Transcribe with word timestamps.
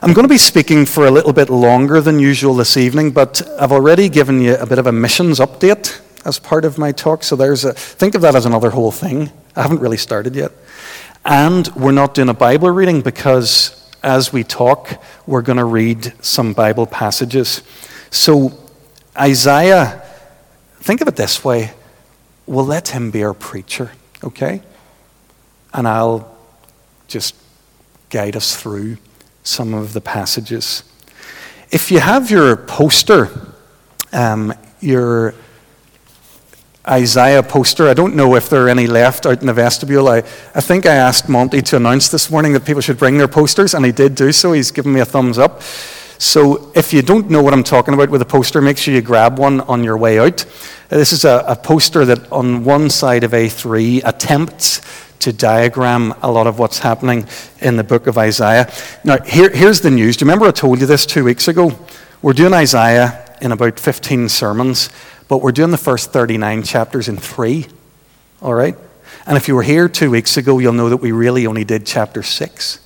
I'm 0.00 0.12
going 0.12 0.24
to 0.24 0.32
be 0.32 0.38
speaking 0.38 0.86
for 0.86 1.08
a 1.08 1.10
little 1.10 1.32
bit 1.32 1.50
longer 1.50 2.00
than 2.00 2.20
usual 2.20 2.54
this 2.54 2.76
evening, 2.76 3.10
but 3.10 3.42
I've 3.58 3.72
already 3.72 4.08
given 4.08 4.40
you 4.40 4.54
a 4.54 4.64
bit 4.64 4.78
of 4.78 4.86
a 4.86 4.92
missions 4.92 5.40
update 5.40 6.00
as 6.24 6.38
part 6.38 6.64
of 6.64 6.78
my 6.78 6.92
talk. 6.92 7.24
So 7.24 7.34
there's 7.34 7.64
a, 7.64 7.72
think 7.72 8.14
of 8.14 8.22
that 8.22 8.36
as 8.36 8.46
another 8.46 8.70
whole 8.70 8.92
thing. 8.92 9.32
I 9.56 9.62
haven't 9.62 9.80
really 9.80 9.96
started 9.96 10.36
yet. 10.36 10.52
And 11.24 11.66
we're 11.74 11.90
not 11.90 12.14
doing 12.14 12.28
a 12.28 12.34
Bible 12.34 12.70
reading 12.70 13.00
because 13.00 13.90
as 14.00 14.32
we 14.32 14.44
talk, 14.44 15.02
we're 15.26 15.42
going 15.42 15.58
to 15.58 15.64
read 15.64 16.12
some 16.24 16.52
Bible 16.52 16.86
passages. 16.86 17.64
So 18.12 18.52
Isaiah, 19.18 20.00
think 20.78 21.00
of 21.00 21.08
it 21.08 21.16
this 21.16 21.44
way 21.44 21.72
we'll 22.46 22.64
let 22.64 22.88
him 22.88 23.10
be 23.10 23.24
our 23.24 23.34
preacher, 23.34 23.90
okay? 24.22 24.62
And 25.74 25.88
I'll 25.88 26.38
just 27.08 27.34
guide 28.10 28.36
us 28.36 28.54
through 28.54 28.98
some 29.48 29.72
of 29.72 29.94
the 29.94 30.00
passages. 30.00 30.84
If 31.70 31.90
you 31.90 32.00
have 32.00 32.30
your 32.30 32.56
poster, 32.56 33.30
um, 34.12 34.52
your 34.80 35.34
Isaiah 36.86 37.42
poster, 37.42 37.88
I 37.88 37.94
don't 37.94 38.14
know 38.14 38.34
if 38.34 38.48
there 38.48 38.66
are 38.66 38.68
any 38.68 38.86
left 38.86 39.26
out 39.26 39.40
in 39.40 39.46
the 39.46 39.54
vestibule. 39.54 40.08
I, 40.08 40.18
I 40.54 40.60
think 40.60 40.86
I 40.86 40.94
asked 40.94 41.28
Monty 41.28 41.62
to 41.62 41.76
announce 41.76 42.08
this 42.08 42.30
morning 42.30 42.52
that 42.52 42.64
people 42.64 42.80
should 42.80 42.98
bring 42.98 43.18
their 43.18 43.28
posters, 43.28 43.74
and 43.74 43.84
he 43.84 43.92
did 43.92 44.14
do 44.14 44.32
so. 44.32 44.52
He's 44.52 44.70
given 44.70 44.92
me 44.92 45.00
a 45.00 45.04
thumbs 45.04 45.38
up. 45.38 45.62
So 46.18 46.72
if 46.74 46.92
you 46.92 47.00
don't 47.00 47.30
know 47.30 47.42
what 47.42 47.54
I'm 47.54 47.62
talking 47.62 47.94
about 47.94 48.10
with 48.10 48.20
a 48.20 48.26
poster, 48.26 48.60
make 48.60 48.76
sure 48.76 48.92
you 48.92 49.00
grab 49.00 49.38
one 49.38 49.60
on 49.62 49.84
your 49.84 49.96
way 49.96 50.18
out. 50.18 50.44
Uh, 50.90 50.96
this 50.96 51.12
is 51.12 51.24
a, 51.24 51.44
a 51.46 51.54
poster 51.54 52.04
that 52.04 52.30
on 52.32 52.64
one 52.64 52.90
side 52.90 53.22
of 53.22 53.30
A3 53.30 54.02
attempts 54.04 54.80
to 55.20 55.32
diagram 55.32 56.14
a 56.22 56.30
lot 56.30 56.48
of 56.48 56.58
what's 56.58 56.80
happening 56.80 57.26
in 57.60 57.76
the 57.76 57.84
book 57.84 58.08
of 58.08 58.18
Isaiah. 58.18 58.70
Now, 59.04 59.18
here, 59.22 59.50
here's 59.50 59.80
the 59.80 59.90
news. 59.90 60.16
Do 60.16 60.24
you 60.24 60.26
remember 60.26 60.46
I 60.46 60.50
told 60.50 60.80
you 60.80 60.86
this 60.86 61.06
two 61.06 61.22
weeks 61.22 61.46
ago? 61.46 61.78
We're 62.20 62.32
doing 62.32 62.52
Isaiah 62.52 63.36
in 63.40 63.52
about 63.52 63.78
15 63.78 64.28
sermons, 64.28 64.90
but 65.28 65.38
we're 65.38 65.52
doing 65.52 65.70
the 65.70 65.78
first 65.78 66.12
39 66.12 66.64
chapters 66.64 67.08
in 67.08 67.16
three. 67.16 67.66
All 68.42 68.54
right? 68.54 68.76
And 69.24 69.36
if 69.36 69.46
you 69.46 69.54
were 69.54 69.62
here 69.62 69.88
two 69.88 70.10
weeks 70.10 70.36
ago, 70.36 70.58
you'll 70.58 70.72
know 70.72 70.88
that 70.88 70.96
we 70.96 71.12
really 71.12 71.46
only 71.46 71.64
did 71.64 71.86
chapter 71.86 72.24
6, 72.24 72.80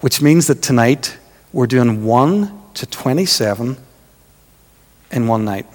which 0.00 0.20
means 0.20 0.48
that 0.48 0.60
tonight 0.60 1.16
we're 1.52 1.66
doing 1.66 2.04
1 2.04 2.60
to 2.74 2.86
27 2.86 3.76
in 5.10 5.26
one 5.26 5.44
night. 5.44 5.66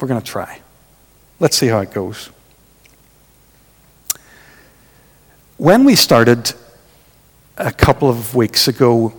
We're 0.00 0.08
going 0.08 0.20
to 0.20 0.26
try. 0.26 0.60
Let's 1.40 1.56
see 1.56 1.66
how 1.66 1.80
it 1.80 1.92
goes. 1.92 2.30
When 5.56 5.84
we 5.84 5.94
started 5.94 6.52
a 7.56 7.72
couple 7.72 8.08
of 8.08 8.34
weeks 8.34 8.66
ago, 8.66 9.14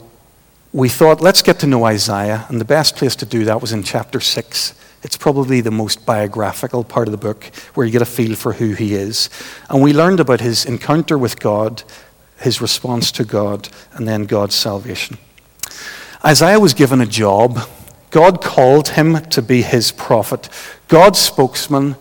we 0.74 0.90
thought, 0.90 1.22
let's 1.22 1.42
get 1.42 1.60
to 1.60 1.68
know 1.68 1.86
Isaiah, 1.86 2.46
and 2.50 2.60
the 2.60 2.66
best 2.66 2.98
place 2.98 3.16
to 3.18 3.26
do 3.26 3.46
that 3.46 3.62
was 3.62 3.72
in 3.72 3.84
chapter 3.84 4.20
6. 4.20 4.74
It's 5.04 5.16
probably 5.16 5.62
the 5.62 5.72
most 5.72 6.06
biographical 6.06 6.84
part 6.84 7.08
of 7.08 7.12
the 7.12 7.18
book 7.18 7.46
where 7.76 7.86
you 7.86 7.92
get 7.92 8.02
a 8.02 8.06
feel 8.06 8.36
for 8.36 8.54
who 8.54 8.74
he 8.74 8.96
is. 8.96 9.30
And 9.70 9.82
we 9.82 9.94
learned 9.94 10.20
about 10.20 10.42
his 10.42 10.66
encounter 10.66 11.18
with 11.18 11.40
God, 11.40 11.84
his 12.40 12.62
response 12.62 13.12
to 13.14 13.24
God, 13.24 13.70
and 13.94 14.08
then 14.08 14.26
God's 14.26 14.56
salvation. 14.56 15.18
Isaiah 16.24 16.60
was 16.60 16.74
given 16.74 17.02
a 17.02 17.06
job. 17.06 17.60
God 18.10 18.42
called 18.42 18.90
him 18.90 19.22
to 19.26 19.42
be 19.42 19.62
his 19.62 19.92
prophet, 19.92 20.50
God's 20.88 21.20
spokesman 21.20 21.96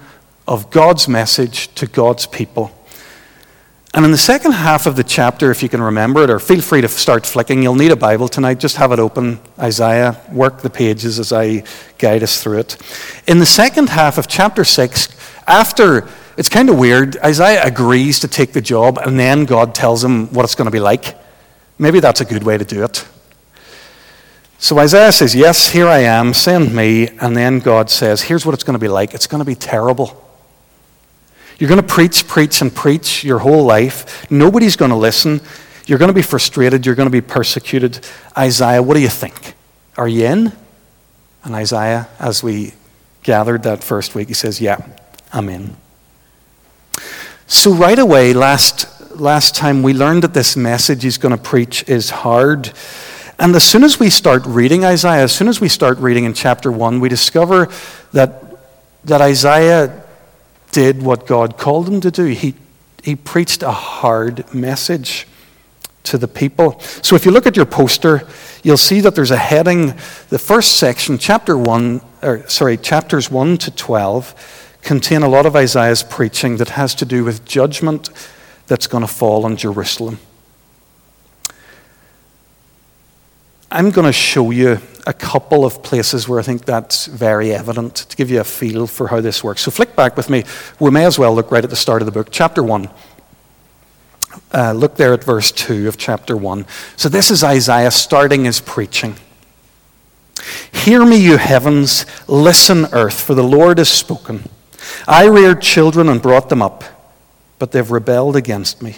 of 0.47 0.71
God's 0.71 1.09
message 1.09 1.75
to 1.75 1.87
God's 1.87 2.27
people. 2.27 2.71
And 3.95 4.05
in 4.05 4.11
the 4.11 4.19
second 4.19 4.53
half 4.53 4.87
of 4.87 4.97
the 4.97 5.05
chapter, 5.05 5.53
if 5.53 5.63
you 5.63 5.69
can 5.69 5.81
remember 5.81 6.25
it, 6.25 6.31
or 6.31 6.41
feel 6.41 6.61
free 6.61 6.81
to 6.81 6.89
start 6.89 7.25
flicking, 7.25 7.63
you'll 7.63 7.77
need 7.77 7.93
a 7.93 7.97
Bible 7.97 8.27
tonight. 8.27 8.59
Just 8.59 8.77
have 8.77 8.91
it 8.91 8.99
open, 8.99 9.39
Isaiah, 9.57 10.21
work 10.33 10.63
the 10.63 10.71
pages 10.71 11.21
as 11.21 11.33
I 11.33 11.63
guide 11.99 12.25
us 12.25 12.43
through 12.43 12.59
it. 12.59 12.77
In 13.29 13.39
the 13.39 13.47
second 13.47 13.91
half 13.91 14.19
of 14.19 14.27
chapter 14.27 14.65
6, 14.65 15.09
after, 15.47 16.09
it's 16.37 16.49
kind 16.49 16.69
of 16.69 16.79
weird, 16.79 17.17
Isaiah 17.19 17.63
agrees 17.65 18.21
to 18.21 18.29
take 18.29 18.53
the 18.53 18.61
job, 18.61 18.99
and 18.99 19.19
then 19.19 19.45
God 19.45 19.75
tells 19.75 20.03
him 20.03 20.33
what 20.33 20.45
it's 20.45 20.55
going 20.55 20.67
to 20.67 20.73
be 20.73 20.81
like. 20.81 21.17
Maybe 21.79 22.01
that's 22.01 22.21
a 22.21 22.25
good 22.25 22.43
way 22.43 22.59
to 22.59 22.65
do 22.65 22.85
it. 22.85 23.07
So 24.59 24.79
Isaiah 24.79 25.13
says, 25.13 25.35
Yes, 25.35 25.69
here 25.69 25.87
I 25.87 25.99
am, 25.99 26.33
send 26.33 26.75
me. 26.75 27.09
And 27.21 27.37
then 27.37 27.59
God 27.59 27.91
says, 27.91 28.23
Here's 28.23 28.47
what 28.47 28.55
it's 28.55 28.65
going 28.65 28.75
to 28.75 28.81
be 28.81 28.89
like 28.89 29.15
it's 29.15 29.27
going 29.27 29.41
to 29.41 29.45
be 29.45 29.55
terrible. 29.55 30.21
You're 31.59 31.69
going 31.69 31.81
to 31.81 31.87
preach, 31.87 32.27
preach, 32.27 32.61
and 32.63 32.75
preach 32.75 33.23
your 33.23 33.39
whole 33.39 33.65
life. 33.65 34.29
Nobody's 34.31 34.75
going 34.75 34.91
to 34.91 34.97
listen. 34.97 35.41
You're 35.87 35.99
going 35.99 36.09
to 36.09 36.15
be 36.15 36.23
frustrated. 36.23 36.85
You're 36.85 36.95
going 36.95 37.07
to 37.07 37.13
be 37.13 37.21
persecuted. 37.21 38.01
Isaiah, 38.37 38.83
what 38.83 38.95
do 38.95 39.01
you 39.01 39.09
think? 39.09 39.55
Are 39.97 40.09
you 40.09 40.27
in? 40.27 40.53
And 41.45 41.55
Isaiah, 41.55 42.09
as 42.19 42.43
we 42.43 42.73
gathered 43.23 43.63
that 43.65 43.85
first 43.85 44.15
week, 44.15 44.29
he 44.29 44.35
says, 44.35 44.61
Yeah, 44.61 44.79
I'm 45.33 45.49
in. 45.49 45.77
So, 47.47 47.75
right 47.75 47.99
away, 47.99 48.33
last, 48.33 49.21
last 49.21 49.55
time, 49.55 49.83
we 49.83 49.93
learned 49.93 50.23
that 50.23 50.33
this 50.33 50.57
message 50.57 51.03
he's 51.03 51.19
going 51.19 51.37
to 51.37 51.43
preach 51.43 51.87
is 51.87 52.09
hard. 52.09 52.73
And 53.39 53.55
as 53.55 53.65
soon 53.65 53.85
as 53.85 54.01
we 54.01 54.09
start 54.09 54.47
reading 54.47 54.83
Isaiah, 54.83 55.25
as 55.25 55.33
soon 55.33 55.49
as 55.49 55.61
we 55.61 55.69
start 55.69 55.99
reading 55.99 56.25
in 56.25 56.33
chapter 56.33 56.73
1, 56.73 57.01
we 57.01 57.11
discover 57.11 57.69
that, 58.13 58.43
that 59.05 59.21
Isaiah 59.21 60.05
did 60.73 61.03
what 61.03 61.27
God 61.27 61.59
called 61.59 61.87
him 61.87 62.01
to 62.01 62.11
do. 62.11 62.25
He, 62.25 62.55
he 63.03 63.15
preached 63.15 63.63
a 63.63 63.73
hard 63.73 64.53
message 64.55 65.27
to 66.05 66.17
the 66.17 66.29
people. 66.29 66.81
So 66.81 67.15
if 67.15 67.27
you 67.27 67.31
look 67.31 67.47
at 67.47 67.57
your 67.57 67.67
poster, 67.67 68.27
you'll 68.63 68.79
see 68.79 69.01
that 69.01 69.15
there's 69.15 69.31
a 69.31 69.37
heading. 69.37 69.89
The 70.31 70.39
first 70.39 70.77
section, 70.77 71.19
chapter 71.19 71.59
1, 71.59 72.01
or 72.23 72.49
sorry, 72.49 72.79
chapters 72.79 73.31
1 73.31 73.59
to 73.59 73.71
12, 73.71 74.64
contain 74.85 75.23
a 75.23 75.29
lot 75.29 75.47
of 75.47 75.57
Isaiah's 75.57 76.03
preaching 76.03 76.59
that 76.59 76.71
has 76.71 76.95
to 76.97 77.05
do 77.05 77.25
with 77.25 77.45
judgment 77.45 78.11
that's 78.67 78.87
going 78.87 79.03
to 79.03 79.13
fall 79.13 79.45
on 79.45 79.57
Jerusalem. 79.57 80.19
I'm 83.71 83.91
going 83.91 84.07
to 84.07 84.13
show 84.13 84.51
you 84.51 84.79
a 85.07 85.13
couple 85.13 85.65
of 85.65 85.83
places 85.83 86.29
where 86.29 86.39
I 86.39 86.43
think 86.43 86.65
that's 86.65 87.07
very 87.07 87.53
evident 87.53 87.97
to 87.97 88.17
give 88.17 88.31
you 88.31 88.41
a 88.41 88.45
feel 88.45 88.87
for 88.87 89.09
how 89.09 89.21
this 89.21 89.43
works. 89.43 89.63
So, 89.63 89.71
flick 89.71 89.97
back 89.97 90.17
with 90.17 90.31
me. 90.31 90.45
We 90.79 90.91
may 90.91 91.05
as 91.05 91.19
well 91.19 91.35
look 91.35 91.51
right 91.51 91.65
at 91.65 91.71
the 91.71 91.77
start 91.77 92.01
of 92.01 92.07
the 92.07 92.13
book, 92.13 92.29
chapter 92.31 92.63
1. 92.63 92.89
Uh, 94.53 94.73
look 94.73 94.97
there 94.97 95.13
at 95.13 95.25
verse 95.25 95.51
2 95.51 95.89
of 95.89 95.97
chapter 95.97 96.37
1. 96.37 96.67
So, 96.97 97.09
this 97.09 97.31
is 97.31 97.43
Isaiah 97.43 97.91
starting 97.91 98.45
his 98.45 98.61
preaching. 98.61 99.17
Hear 100.73 101.05
me, 101.05 101.17
you 101.17 101.37
heavens, 101.37 102.07
listen, 102.29 102.87
earth, 102.93 103.21
for 103.21 103.35
the 103.35 103.43
Lord 103.43 103.79
has 103.79 103.89
spoken. 103.89 104.49
I 105.07 105.27
reared 105.27 105.63
children 105.63 106.09
and 106.09 106.23
brought 106.23 106.49
them 106.49 106.63
up, 106.63 106.85
but 107.59 107.73
they've 107.73 107.91
rebelled 107.91 108.37
against 108.37 108.83
me. 108.83 108.97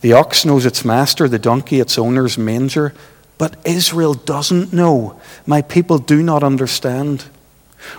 The 0.00 0.12
ox 0.12 0.44
knows 0.44 0.66
its 0.66 0.84
master, 0.84 1.28
the 1.28 1.38
donkey 1.38 1.80
its 1.80 1.98
owner's 1.98 2.38
manger 2.38 2.94
but 3.38 3.56
Israel 3.64 4.14
doesn't 4.14 4.72
know. 4.72 5.18
My 5.46 5.62
people 5.62 5.98
do 5.98 6.22
not 6.22 6.42
understand. 6.42 7.24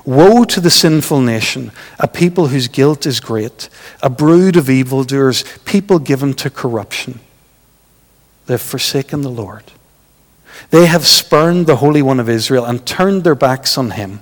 Woe 0.05 0.43
to 0.43 0.59
the 0.59 0.69
sinful 0.69 1.21
nation, 1.21 1.71
a 1.97 2.07
people 2.07 2.47
whose 2.47 2.67
guilt 2.67 3.05
is 3.05 3.21
great, 3.21 3.69
a 4.03 4.09
brood 4.09 4.57
of 4.57 4.69
evildoers, 4.69 5.45
people 5.63 5.97
given 5.97 6.33
to 6.35 6.49
corruption. 6.49 7.21
They 8.45 8.55
have 8.55 8.61
forsaken 8.61 9.21
the 9.21 9.29
Lord. 9.29 9.63
They 10.71 10.87
have 10.87 11.07
spurned 11.07 11.65
the 11.65 11.77
Holy 11.77 12.01
One 12.01 12.19
of 12.19 12.27
Israel 12.27 12.65
and 12.65 12.85
turned 12.85 13.23
their 13.23 13.35
backs 13.35 13.77
on 13.77 13.91
him. 13.91 14.19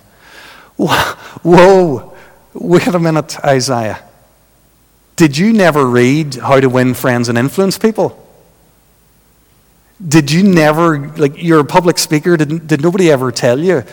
Whoa, 0.77 2.13
wait 2.59 2.87
a 2.87 2.99
minute, 2.99 3.39
Isaiah. 3.43 4.03
Did 5.15 5.37
you 5.37 5.53
never 5.53 5.85
read 5.85 6.35
How 6.35 6.59
to 6.59 6.69
Win 6.69 6.93
Friends 6.93 7.29
and 7.29 7.37
Influence 7.37 7.77
People? 7.77 8.23
Did 10.05 10.31
you 10.31 10.43
never, 10.43 11.07
like, 11.17 11.41
you're 11.41 11.59
a 11.59 11.65
public 11.65 11.97
speaker, 11.97 12.37
did, 12.37 12.67
did 12.67 12.81
nobody 12.81 13.11
ever 13.11 13.31
tell 13.31 13.59
you 13.59 13.83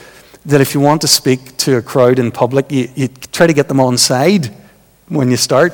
that 0.44 0.60
if 0.60 0.74
you 0.74 0.80
want 0.80 1.00
to 1.00 1.08
speak 1.08 1.56
to 1.58 1.76
a 1.78 1.82
crowd 1.82 2.18
in 2.18 2.30
public, 2.30 2.70
you, 2.70 2.90
you 2.94 3.08
try 3.08 3.46
to 3.46 3.54
get 3.54 3.68
them 3.68 3.80
on 3.80 3.96
side 3.96 4.54
when 5.08 5.30
you 5.30 5.38
start? 5.38 5.72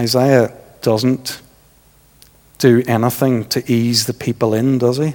Isaiah 0.00 0.52
doesn't 0.82 1.40
do 2.58 2.82
anything 2.86 3.44
to 3.50 3.72
ease 3.72 4.06
the 4.06 4.14
people 4.14 4.54
in, 4.54 4.78
does 4.78 4.96
he? 4.96 5.14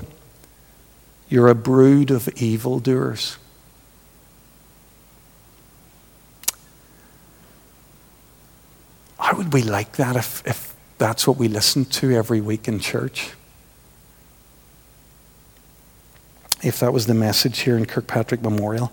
You're 1.27 1.49
a 1.49 1.55
brood 1.55 2.11
of 2.11 2.29
evildoers. 2.41 3.37
How 9.17 9.30
would 9.41 9.53
we 9.53 9.63
like 9.63 9.93
that 9.93 10.15
if, 10.15 10.45
if 10.45 10.75
that's 10.99 11.25
what 11.25 11.37
we 11.37 11.47
listen 11.47 11.83
to 11.85 12.11
every 12.11 12.41
week 12.41 12.67
in 12.67 12.77
church. 12.79 13.31
If 16.61 16.79
that 16.79 16.93
was 16.93 17.07
the 17.07 17.15
message 17.15 17.61
here 17.61 17.75
in 17.75 17.87
Kirkpatrick 17.87 18.43
Memorial. 18.43 18.91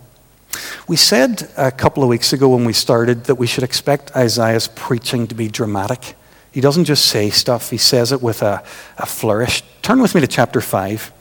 We 0.86 0.96
said 0.96 1.50
a 1.58 1.70
couple 1.70 2.02
of 2.02 2.08
weeks 2.08 2.32
ago 2.32 2.48
when 2.48 2.64
we 2.64 2.72
started 2.72 3.24
that 3.24 3.34
we 3.34 3.46
should 3.46 3.62
expect 3.62 4.16
Isaiah's 4.16 4.68
preaching 4.68 5.26
to 5.26 5.34
be 5.34 5.48
dramatic. 5.48 6.14
He 6.50 6.62
doesn't 6.62 6.86
just 6.86 7.04
say 7.04 7.28
stuff, 7.28 7.68
he 7.68 7.76
says 7.76 8.10
it 8.10 8.22
with 8.22 8.40
a, 8.40 8.64
a 8.96 9.04
flourish. 9.04 9.62
Turn 9.82 10.00
with 10.00 10.14
me 10.14 10.22
to 10.22 10.26
chapter 10.26 10.62
5. 10.62 11.12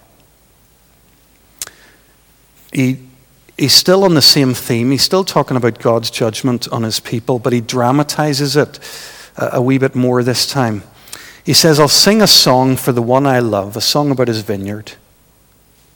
He, 2.71 2.99
he's 3.57 3.73
still 3.73 4.05
on 4.05 4.13
the 4.13 4.21
same 4.21 4.53
theme. 4.53 4.91
He's 4.91 5.03
still 5.03 5.25
talking 5.25 5.57
about 5.57 5.79
God's 5.79 6.09
judgment 6.09 6.69
on 6.69 6.83
his 6.83 7.01
people, 7.01 7.39
but 7.39 7.51
he 7.51 7.59
dramatizes 7.59 8.55
it 8.55 8.79
a, 9.37 9.61
wee 9.61 9.77
bit 9.77 9.95
more 9.95 10.23
this 10.23 10.47
time. 10.47 10.83
He 11.43 11.53
says, 11.53 11.79
I'll 11.79 11.87
sing 11.87 12.21
a 12.21 12.27
song 12.27 12.75
for 12.75 12.91
the 12.91 13.01
one 13.01 13.25
I 13.25 13.39
love, 13.39 13.77
a 13.77 13.81
song 13.81 14.11
about 14.11 14.27
his 14.27 14.41
vineyard. 14.41 14.93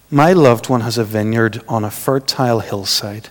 My 0.10 0.34
loved 0.34 0.70
one 0.70 0.82
has 0.82 0.98
a 0.98 1.04
vineyard 1.04 1.62
on 1.68 1.84
a 1.84 1.92
fertile 1.92 2.60
hillside. 2.60 3.30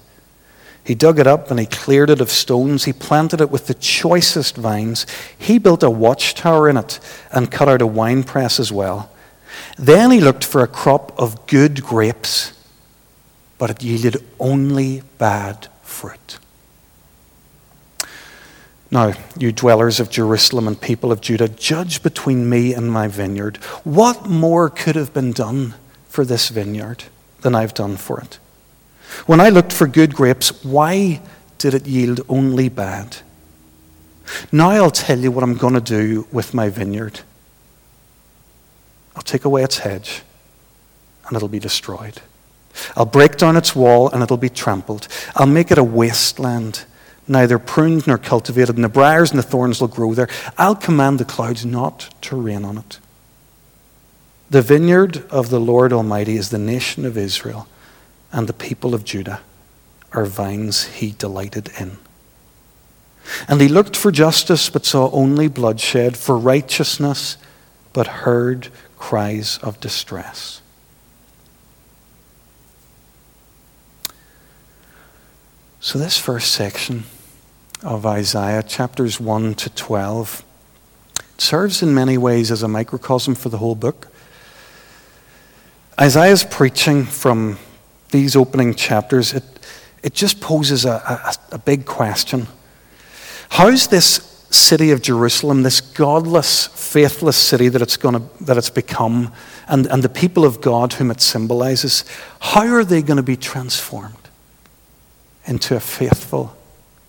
He 0.82 0.94
dug 0.94 1.18
it 1.20 1.26
up 1.26 1.50
and 1.50 1.60
he 1.60 1.66
cleared 1.66 2.10
it 2.10 2.20
of 2.20 2.30
stones. 2.30 2.84
He 2.84 2.92
planted 2.92 3.40
it 3.40 3.50
with 3.50 3.68
the 3.68 3.74
choicest 3.74 4.56
vines. 4.56 5.06
He 5.38 5.58
built 5.58 5.84
a 5.84 5.90
watchtower 5.90 6.68
in 6.68 6.76
it 6.76 6.98
and 7.30 7.50
cut 7.50 7.68
out 7.68 7.80
a 7.80 7.86
winepress 7.86 8.58
as 8.58 8.72
well. 8.72 9.08
Then 9.78 10.10
he 10.10 10.20
looked 10.20 10.44
for 10.44 10.62
a 10.62 10.66
crop 10.66 11.16
of 11.16 11.46
good 11.46 11.82
grapes, 11.82 12.52
but 13.56 13.70
it 13.70 13.82
yielded 13.84 14.24
only 14.40 15.02
bad 15.16 15.68
fruit. 15.82 16.39
Now, 18.90 19.12
you 19.38 19.52
dwellers 19.52 20.00
of 20.00 20.10
Jerusalem 20.10 20.66
and 20.66 20.80
people 20.80 21.12
of 21.12 21.20
Judah, 21.20 21.48
judge 21.48 22.02
between 22.02 22.50
me 22.50 22.74
and 22.74 22.90
my 22.90 23.06
vineyard. 23.06 23.58
What 23.84 24.26
more 24.26 24.68
could 24.68 24.96
have 24.96 25.14
been 25.14 25.32
done 25.32 25.74
for 26.08 26.24
this 26.24 26.48
vineyard 26.48 27.04
than 27.42 27.54
I've 27.54 27.74
done 27.74 27.96
for 27.96 28.20
it? 28.20 28.38
When 29.26 29.40
I 29.40 29.48
looked 29.48 29.72
for 29.72 29.86
good 29.86 30.14
grapes, 30.14 30.64
why 30.64 31.20
did 31.58 31.74
it 31.74 31.86
yield 31.86 32.20
only 32.28 32.68
bad? 32.68 33.18
Now 34.50 34.70
I'll 34.70 34.90
tell 34.90 35.18
you 35.18 35.30
what 35.30 35.44
I'm 35.44 35.56
going 35.56 35.74
to 35.74 35.80
do 35.80 36.26
with 36.32 36.54
my 36.54 36.68
vineyard. 36.68 37.20
I'll 39.14 39.22
take 39.22 39.44
away 39.44 39.62
its 39.62 39.78
hedge, 39.78 40.22
and 41.26 41.36
it'll 41.36 41.48
be 41.48 41.58
destroyed. 41.58 42.20
I'll 42.96 43.06
break 43.06 43.36
down 43.36 43.56
its 43.56 43.74
wall, 43.76 44.08
and 44.08 44.22
it'll 44.22 44.36
be 44.36 44.48
trampled. 44.48 45.06
I'll 45.36 45.46
make 45.46 45.70
it 45.70 45.78
a 45.78 45.84
wasteland 45.84 46.84
neither 47.30 47.58
pruned 47.58 48.06
nor 48.06 48.18
cultivated, 48.18 48.74
and 48.74 48.84
the 48.84 48.88
briars 48.88 49.30
and 49.30 49.38
the 49.38 49.44
thorns 49.44 49.80
will 49.80 49.88
grow 49.88 50.12
there. 50.12 50.28
I'll 50.58 50.74
command 50.74 51.20
the 51.20 51.24
clouds 51.24 51.64
not 51.64 52.12
to 52.22 52.36
rain 52.36 52.64
on 52.64 52.76
it. 52.76 52.98
The 54.50 54.62
vineyard 54.62 55.24
of 55.30 55.48
the 55.48 55.60
Lord 55.60 55.92
Almighty 55.92 56.36
is 56.36 56.50
the 56.50 56.58
nation 56.58 57.06
of 57.06 57.16
Israel, 57.16 57.68
and 58.32 58.48
the 58.48 58.52
people 58.52 58.94
of 58.94 59.04
Judah 59.04 59.40
are 60.12 60.26
vines 60.26 60.86
he 60.86 61.12
delighted 61.12 61.70
in. 61.78 61.98
And 63.46 63.60
he 63.60 63.68
looked 63.68 63.94
for 63.94 64.10
justice, 64.10 64.68
but 64.68 64.84
saw 64.84 65.08
only 65.12 65.46
bloodshed, 65.46 66.16
for 66.16 66.36
righteousness, 66.36 67.36
but 67.92 68.08
heard 68.08 68.68
cries 68.98 69.58
of 69.58 69.78
distress. 69.78 70.62
So, 75.78 75.98
this 75.98 76.18
first 76.18 76.50
section 76.52 77.04
of 77.82 78.04
Isaiah, 78.04 78.62
chapters 78.62 79.18
1 79.18 79.54
to 79.54 79.70
12. 79.70 80.44
It 81.18 81.40
serves 81.40 81.82
in 81.82 81.94
many 81.94 82.18
ways 82.18 82.50
as 82.50 82.62
a 82.62 82.68
microcosm 82.68 83.34
for 83.34 83.48
the 83.48 83.58
whole 83.58 83.74
book. 83.74 84.08
Isaiah's 85.98 86.44
preaching 86.44 87.04
from 87.04 87.58
these 88.10 88.36
opening 88.36 88.74
chapters, 88.74 89.32
it, 89.32 89.44
it 90.02 90.14
just 90.14 90.40
poses 90.40 90.84
a, 90.84 90.90
a, 90.90 91.54
a 91.54 91.58
big 91.58 91.86
question. 91.86 92.46
How's 93.50 93.86
this 93.88 94.46
city 94.50 94.90
of 94.90 95.00
Jerusalem, 95.00 95.62
this 95.62 95.80
godless, 95.80 96.66
faithless 96.66 97.36
city 97.36 97.68
that 97.68 97.80
it's, 97.80 97.96
to, 97.96 98.22
that 98.40 98.56
it's 98.58 98.70
become, 98.70 99.32
and, 99.68 99.86
and 99.86 100.02
the 100.02 100.08
people 100.08 100.44
of 100.44 100.60
God 100.60 100.94
whom 100.94 101.10
it 101.10 101.20
symbolizes, 101.20 102.04
how 102.40 102.66
are 102.66 102.84
they 102.84 103.00
going 103.00 103.16
to 103.16 103.22
be 103.22 103.36
transformed 103.36 104.16
into 105.46 105.76
a 105.76 105.80
faithful 105.80 106.56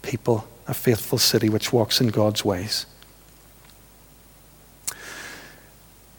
people 0.02 0.48
a 0.68 0.74
faithful 0.74 1.18
city 1.18 1.50
which 1.50 1.74
walks 1.74 2.02
in 2.02 2.08
God's 2.08 2.46
ways? 2.46 2.86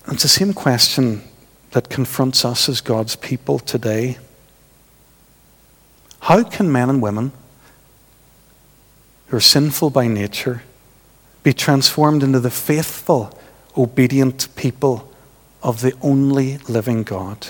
And 0.05 0.15
it's 0.15 0.23
the 0.23 0.29
same 0.29 0.53
question 0.53 1.23
that 1.71 1.89
confronts 1.89 2.45
us 2.45 2.69
as 2.69 2.81
God's 2.81 3.17
people 3.17 3.59
today. 3.59 4.19
How 6.21 6.43
can 6.43 6.71
men 6.71 6.91
and 6.91 7.03
women 7.03 7.33
who 9.27 9.37
are 9.37 9.41
sinful 9.41 9.91
by 9.91 10.07
nature 10.07 10.63
be 11.43 11.53
transformed 11.53 12.23
into 12.23 12.41
the 12.41 12.51
faithful, 12.51 13.37
obedient 13.77 14.55
people 14.55 15.13
of 15.63 15.81
the 15.81 15.95
only 16.03 16.59
living 16.69 17.03
God? 17.03 17.49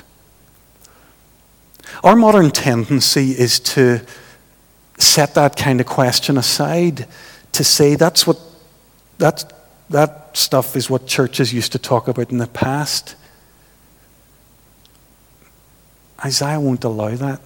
Our 2.05 2.17
modern 2.17 2.51
tendency 2.51 3.33
is 3.33 3.59
to 3.61 4.01
set 4.99 5.35
that 5.35 5.57
kind 5.57 5.81
of 5.81 5.87
question 5.87 6.37
aside 6.39 7.07
to 7.53 7.65
say 7.65 7.97
that's 7.97 8.27
what 8.27 8.39
that, 9.19 9.53
that 9.91 10.37
stuff 10.37 10.77
is 10.77 10.91
what 10.91 11.07
churches 11.07 11.53
used 11.53 11.73
to 11.73 11.79
talk 11.79 12.09
about 12.09 12.31
in 12.31 12.39
the 12.39 12.47
past. 12.47 13.15
Isaiah 16.25 16.61
won't 16.61 16.85
allow 16.85 17.15
that. 17.17 17.41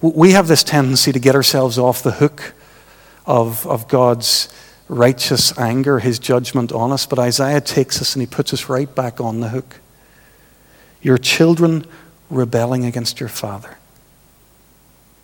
We 0.00 0.32
have 0.32 0.48
this 0.48 0.62
tendency 0.62 1.12
to 1.12 1.18
get 1.18 1.34
ourselves 1.34 1.78
off 1.78 2.02
the 2.02 2.12
hook 2.12 2.54
of, 3.26 3.66
of 3.66 3.88
God's 3.88 4.52
righteous 4.88 5.56
anger, 5.58 6.00
his 6.00 6.18
judgment 6.18 6.72
on 6.72 6.92
us, 6.92 7.06
but 7.06 7.18
Isaiah 7.18 7.60
takes 7.60 8.00
us 8.00 8.14
and 8.14 8.22
he 8.22 8.26
puts 8.26 8.52
us 8.52 8.68
right 8.68 8.92
back 8.92 9.20
on 9.20 9.40
the 9.40 9.48
hook. 9.48 9.80
Your 11.02 11.18
children 11.18 11.86
rebelling 12.28 12.84
against 12.84 13.20
your 13.20 13.28
father. 13.28 13.78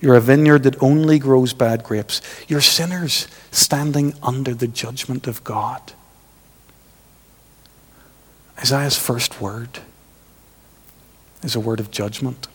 You're 0.01 0.17
a 0.17 0.21
vineyard 0.21 0.63
that 0.65 0.83
only 0.83 1.19
grows 1.19 1.53
bad 1.53 1.83
grapes. 1.83 2.21
You're 2.49 2.61
sinners 2.61 3.29
standing 3.51 4.15
under 4.23 4.55
the 4.55 4.67
judgment 4.67 5.27
of 5.27 5.43
God. 5.43 5.93
Isaiah's 8.59 8.99
first 8.99 9.41
word 9.41 9.81
is 11.43 11.55
a 11.55 11.61
word 11.61 11.81
of 11.81 11.91
judgment. 11.91 12.49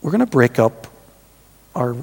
We're 0.00 0.10
going 0.10 0.20
to 0.20 0.26
break 0.26 0.58
up 0.58 0.88
our 1.74 1.96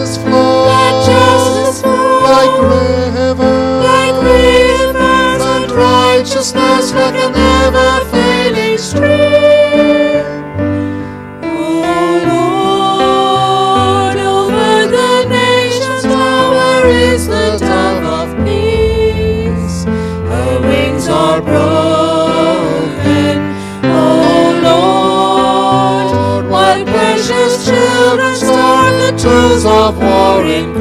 spoils 29.27 29.65
of 29.65 29.97
war. 29.97 30.76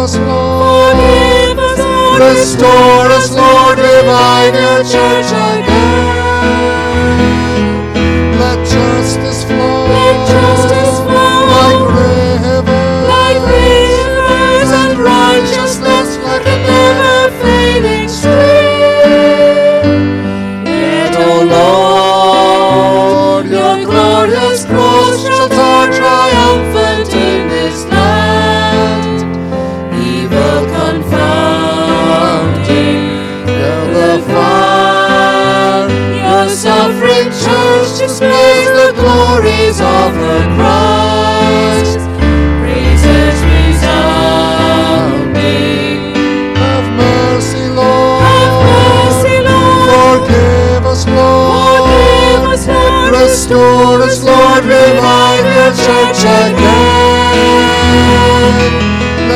Us, 0.00 0.16
Lord. 0.16 0.96
Forgive 0.96 1.58
us, 1.58 1.78
Lord. 1.78 2.22
Restore 2.22 3.06
us, 3.18 3.30
Lord. 3.32 3.78
Revive 3.78 4.54
your 4.54 4.82
church 4.84 5.26
again. 5.26 5.69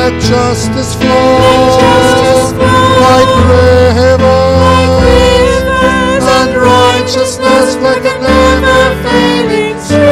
Let 0.05 0.21
justice 0.21 0.93
flow. 0.93 1.07
Let 1.09 1.81
justice 1.81 2.51
flow. 2.53 3.01
Like 3.01 3.31
rivers. 3.49 5.01
Rivers 5.01 6.25
And 6.29 6.51
righteousness 6.55 7.67
like 7.81 8.05
a 8.05 8.13
never 8.21 8.83
failing 9.01 9.79
stream. 9.81 10.05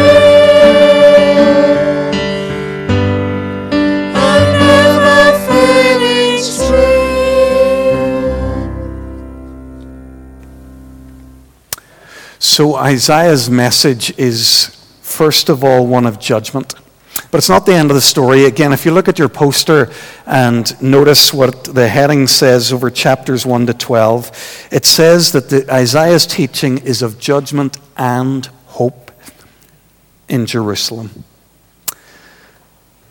A 4.15 4.33
never 4.65 5.23
failing 5.45 6.41
stream. 6.41 7.13
So 12.39 12.75
Isaiah's 12.77 13.47
message 13.47 14.17
is, 14.17 14.75
first 15.03 15.49
of 15.49 15.63
all, 15.63 15.85
one 15.85 16.07
of 16.07 16.19
judgment. 16.19 16.73
But 17.33 17.39
it's 17.39 17.49
not 17.49 17.65
the 17.65 17.73
end 17.73 17.89
of 17.89 17.95
the 17.95 18.01
story. 18.01 18.45
Again, 18.45 18.73
if 18.73 18.85
you 18.85 18.91
look 18.91 19.07
at 19.07 19.17
your 19.17 19.27
poster 19.27 19.91
and 20.27 20.79
notice 20.83 21.33
what 21.33 21.63
the 21.63 21.87
heading 21.87 22.27
says 22.27 22.71
over 22.71 22.91
chapters 22.91 23.43
1 23.43 23.65
to 23.65 23.73
12, 23.73 24.67
it 24.69 24.85
says 24.85 25.31
that 25.31 25.49
the, 25.49 25.65
Isaiah's 25.73 26.27
teaching 26.27 26.77
is 26.77 27.01
of 27.01 27.17
judgment 27.17 27.79
and 27.97 28.45
hope 28.67 29.09
in 30.29 30.45
Jerusalem. 30.45 31.23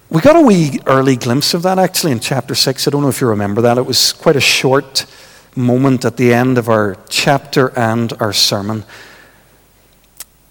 We 0.08 0.20
got 0.20 0.36
a 0.36 0.40
wee 0.40 0.78
early 0.86 1.16
glimpse 1.16 1.52
of 1.52 1.62
that 1.64 1.80
actually 1.80 2.12
in 2.12 2.20
chapter 2.20 2.54
6. 2.54 2.86
I 2.86 2.92
don't 2.92 3.02
know 3.02 3.08
if 3.08 3.20
you 3.20 3.26
remember 3.26 3.62
that. 3.62 3.76
It 3.76 3.86
was 3.86 4.12
quite 4.12 4.36
a 4.36 4.40
short 4.40 5.04
moment 5.56 6.04
at 6.04 6.16
the 6.16 6.32
end 6.32 6.58
of 6.58 6.68
our 6.68 6.96
chapter 7.08 7.76
and 7.76 8.12
our 8.20 8.32
sermon. 8.32 8.84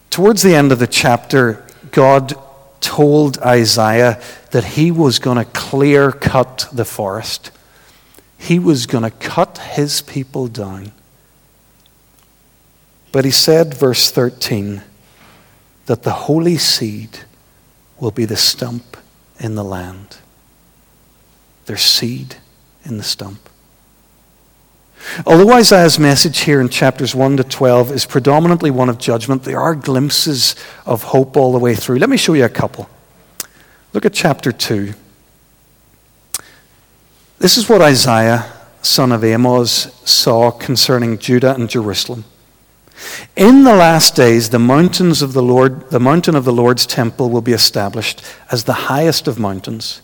Towards 0.10 0.42
the 0.42 0.56
end 0.56 0.74
of 0.74 0.80
the 0.80 0.88
chapter, 0.88 1.66
God 1.92 2.34
told 2.82 3.38
Isaiah 3.40 4.22
that 4.52 4.64
he 4.64 4.92
was 4.92 5.20
going 5.20 5.38
to 5.38 5.46
clear 5.46 6.12
cut 6.12 6.68
the 6.74 6.86
forest. 6.86 7.52
He 8.38 8.60
was 8.60 8.86
going 8.86 9.04
to 9.04 9.12
cut 9.12 9.60
his 9.60 10.02
people 10.02 10.48
down. 10.48 10.92
But 13.12 13.24
he 13.24 13.32
said, 13.32 13.74
verse 13.74 14.10
13, 14.10 14.82
that 15.86 16.04
the 16.04 16.12
holy 16.12 16.58
seed 16.58 17.20
will 18.00 18.12
be 18.12 18.26
the 18.26 18.38
stump 18.38 18.98
in 19.40 19.56
the 19.56 19.64
land. 19.64 20.18
There's 21.66 21.82
seed 21.82 22.36
in 22.84 22.98
the 22.98 23.04
stump. 23.04 23.51
Although 25.26 25.54
Isaiah's 25.54 26.00
message 26.00 26.42
here 26.42 26.62
in 26.62 26.70
chapters 26.70 27.14
1 27.14 27.38
to 27.38 27.44
12 27.44 27.92
is 27.92 28.06
predominantly 28.06 28.72
one 28.72 28.90
of 28.90 28.98
judgment, 28.98 29.44
there 29.44 29.60
are 29.60 29.76
glimpses 29.76 30.56
of 30.86 31.04
hope 31.04 31.36
all 31.36 31.52
the 31.52 31.60
way 31.60 31.76
through. 31.76 31.98
Let 31.98 32.10
me 32.10 32.18
show 32.18 32.34
you 32.34 32.46
a 32.46 32.50
couple. 32.50 32.90
Look 33.94 34.06
at 34.06 34.14
chapter 34.14 34.52
2. 34.52 34.94
This 37.40 37.58
is 37.58 37.68
what 37.68 37.82
Isaiah, 37.82 38.52
son 38.82 39.12
of 39.12 39.24
Amos, 39.24 40.00
saw 40.10 40.52
concerning 40.52 41.18
Judah 41.18 41.56
and 41.56 41.70
Jerusalem. 41.70 42.24
In 43.36 43.64
the 43.64 43.76
last 43.76 44.16
days, 44.16 44.50
the 44.50 44.60
mountains 44.60 45.22
of 45.22 45.34
the 45.34 45.42
Lord, 45.42 45.90
the 45.90 46.00
mountain 46.00 46.36
of 46.36 46.46
the 46.46 46.54
Lord's 46.54 46.86
temple 46.86 47.30
will 47.30 47.42
be 47.42 47.54
established 47.54 48.22
as 48.52 48.64
the 48.64 48.74
highest 48.74 49.28
of 49.28 49.40
mountains. 49.40 50.02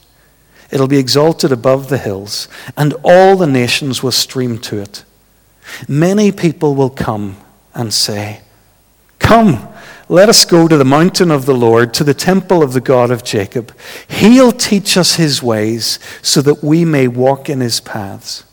It'll 0.71 0.87
be 0.87 0.97
exalted 0.97 1.51
above 1.51 1.89
the 1.89 1.97
hills, 1.97 2.47
and 2.75 2.93
all 3.03 3.35
the 3.35 3.47
nations 3.47 4.03
will 4.03 4.11
stream 4.11 4.57
to 4.59 4.79
it. 4.79 5.03
Many 5.87 6.31
people 6.31 6.75
will 6.75 6.89
come 6.89 7.37
and 7.73 7.93
say, 7.93 8.41
Come, 9.19 9.67
let 10.09 10.29
us 10.29 10.45
go 10.45 10.67
to 10.67 10.77
the 10.77 10.85
mountain 10.85 11.31
of 11.31 11.45
the 11.45 11.53
Lord, 11.53 11.93
to 11.95 12.03
the 12.03 12.13
temple 12.13 12.63
of 12.63 12.73
the 12.73 12.81
God 12.81 13.11
of 13.11 13.23
Jacob. 13.23 13.73
He'll 14.07 14.51
teach 14.51 14.97
us 14.97 15.15
his 15.15 15.43
ways 15.43 15.99
so 16.21 16.41
that 16.41 16.63
we 16.63 16.85
may 16.85 17.07
walk 17.07 17.49
in 17.49 17.59
his 17.59 17.79
paths. 17.79 18.45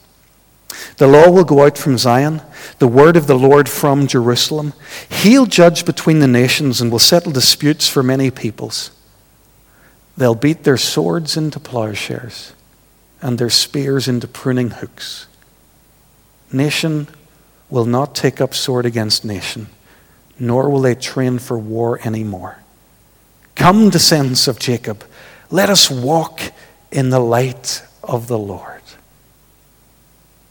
The 0.96 1.06
law 1.06 1.30
will 1.30 1.44
go 1.44 1.64
out 1.64 1.78
from 1.78 1.98
Zion, 1.98 2.42
the 2.78 2.88
word 2.88 3.16
of 3.16 3.26
the 3.26 3.38
Lord 3.38 3.68
from 3.68 4.06
Jerusalem. 4.06 4.72
He'll 5.08 5.46
judge 5.46 5.84
between 5.84 6.18
the 6.18 6.28
nations 6.28 6.80
and 6.80 6.90
will 6.90 6.98
settle 6.98 7.32
disputes 7.32 7.88
for 7.88 8.02
many 8.02 8.30
peoples. 8.30 8.90
They'll 10.16 10.34
beat 10.34 10.64
their 10.64 10.76
swords 10.76 11.36
into 11.36 11.58
plowshares 11.58 12.52
and 13.20 13.38
their 13.38 13.50
spears 13.50 14.06
into 14.06 14.28
pruning 14.28 14.70
hooks. 14.70 15.26
Nation 16.52 17.08
will 17.68 17.84
not 17.84 18.14
take 18.14 18.40
up 18.40 18.54
sword 18.54 18.86
against 18.86 19.24
nation, 19.24 19.68
nor 20.38 20.68
will 20.70 20.80
they 20.80 20.94
train 20.94 21.38
for 21.38 21.58
war 21.58 21.98
anymore. 22.04 22.58
Come, 23.54 23.90
descendants 23.90 24.46
of 24.46 24.58
Jacob, 24.58 25.04
let 25.50 25.70
us 25.70 25.90
walk 25.90 26.40
in 26.92 27.10
the 27.10 27.18
light 27.20 27.82
of 28.02 28.28
the 28.28 28.38
Lord. 28.38 28.82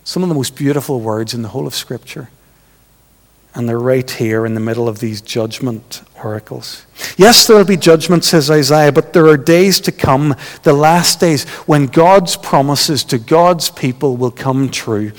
Some 0.04 0.24
of 0.24 0.30
the 0.30 0.36
most 0.36 0.56
beautiful 0.56 1.00
words 1.00 1.34
in 1.34 1.42
the 1.42 1.50
whole 1.50 1.68
of 1.68 1.76
Scripture. 1.76 2.30
And 3.56 3.70
they're 3.70 3.80
right 3.80 4.10
here 4.10 4.46
in 4.46 4.56
the 4.56 4.60
middle 4.60 4.88
of 4.88 5.00
these 5.00 5.22
judgment 5.22 6.02
oracles. 6.24 6.86
Yes, 7.18 7.46
there 7.46 7.58
will 7.58 7.66
be 7.66 7.78
judgment, 7.78 8.24
says 8.24 8.50
Isaiah, 8.50 8.92
but 8.92 9.14
there 9.14 9.28
are 9.28 9.38
days 9.38 9.80
to 9.82 9.92
come, 9.92 10.36
the 10.64 10.74
last 10.74 11.20
days, 11.20 11.44
when 11.68 11.86
God's 11.86 12.36
promises 12.36 13.04
to 13.06 13.20
God's 13.20 13.70
people 13.70 14.18
will 14.18 14.32
come 14.32 14.70
true. 14.70 15.12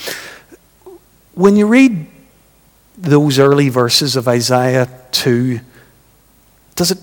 When 1.35 1.57
you 1.57 1.67
read 1.67 2.07
those 2.97 3.38
early 3.38 3.69
verses 3.69 4.17
of 4.17 4.26
Isaiah 4.26 4.88
2, 5.12 5.61
does 6.75 6.91
it, 6.91 6.99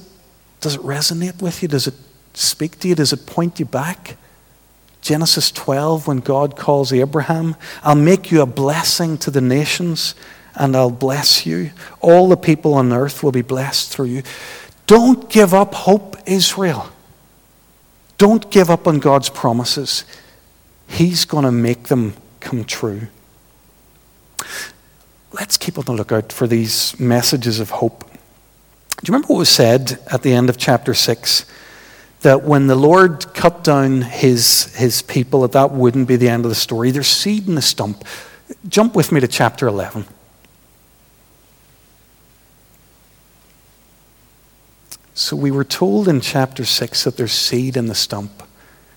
does 0.60 0.76
it 0.76 0.82
resonate 0.82 1.42
with 1.42 1.62
you? 1.62 1.70
Does 1.70 1.88
it 1.88 1.96
speak 2.34 2.78
to 2.80 2.90
you? 2.90 2.96
Does 2.96 3.14
it 3.14 3.26
point 3.26 3.60
you 3.60 3.66
back? 3.66 4.18
Genesis 5.02 5.50
12, 5.52 6.08
when 6.08 6.20
God 6.20 6.56
calls 6.56 6.94
Abraham, 6.94 7.56
I'll 7.84 7.96
make 7.96 8.32
you 8.32 8.42
a 8.42 8.46
blessing 8.46 9.18
to 9.20 9.32
the 9.32 9.42
nations 9.42 10.14
and 10.56 10.76
I'll 10.76 10.90
bless 10.92 11.46
you. 11.46 11.72
All 12.00 12.30
the 12.30 12.38
people 12.38 12.74
on 12.74 12.92
earth 12.92 13.24
will 13.24 13.32
be 13.32 13.42
blessed 13.42 13.92
through 13.92 14.08
you. 14.08 14.24
Don't 14.88 15.30
give 15.30 15.54
up 15.54 15.74
hope, 15.74 16.18
Israel. 16.26 16.90
Don't 18.18 18.52
give 18.52 18.70
up 18.70 18.88
on 18.88 19.00
God's 19.00 19.30
promises. 19.30 20.04
He's 20.88 21.26
going 21.26 21.46
to 21.46 21.52
make 21.52 21.84
them 21.84 22.14
come 22.40 22.66
true. 22.66 23.08
Let's 25.32 25.58
keep 25.58 25.78
on 25.80 25.86
the 25.86 25.94
lookout 25.94 26.34
for 26.34 26.46
these 26.46 27.00
messages 27.00 27.60
of 27.60 27.70
hope. 27.70 28.04
Do 28.10 29.10
you 29.10 29.14
remember 29.14 29.34
what 29.34 29.40
was 29.40 29.50
said 29.50 30.00
at 30.12 30.22
the 30.22 30.34
end 30.34 30.50
of 30.50 30.58
chapter 30.58 30.94
6? 30.94 31.46
That 32.22 32.44
when 32.44 32.68
the 32.68 32.76
Lord 32.76 33.34
cut 33.34 33.64
down 33.64 34.02
his, 34.02 34.76
his 34.76 35.02
people, 35.02 35.42
that 35.42 35.54
that 35.54 35.72
wouldn't 35.72 36.08
be 36.08 36.18
the 36.18 36.30
end 36.30 36.46
of 36.46 36.50
the 36.52 36.56
story. 36.56 36.92
There's 36.92 37.08
seed 37.08 37.48
in 37.48 37.56
the 37.56 37.62
stump. 37.62 38.04
Jump 38.68 38.96
with 38.96 39.12
me 39.12 39.20
to 39.22 39.28
chapter 39.28 39.68
11. 39.68 40.06
So 45.14 45.36
we 45.36 45.52
were 45.52 45.64
told 45.64 46.08
in 46.08 46.22
chapter 46.22 46.66
6 46.66 47.04
that 47.04 47.18
there's 47.18 47.34
seed 47.34 47.76
in 47.76 47.88
the 47.88 47.96
stump. 47.96 48.44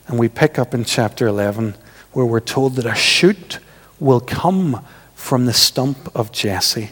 And 0.06 0.18
we 0.18 0.28
pick 0.28 0.58
up 0.58 0.74
in 0.74 0.84
chapter 0.84 1.26
11 1.26 1.74
where 2.12 2.26
we're 2.26 2.40
told 2.40 2.76
that 2.76 2.86
a 2.86 2.94
shoot 2.94 3.58
will 3.98 4.20
come 4.20 4.84
from 5.14 5.46
the 5.46 5.52
stump 5.52 6.14
of 6.14 6.30
Jesse. 6.30 6.90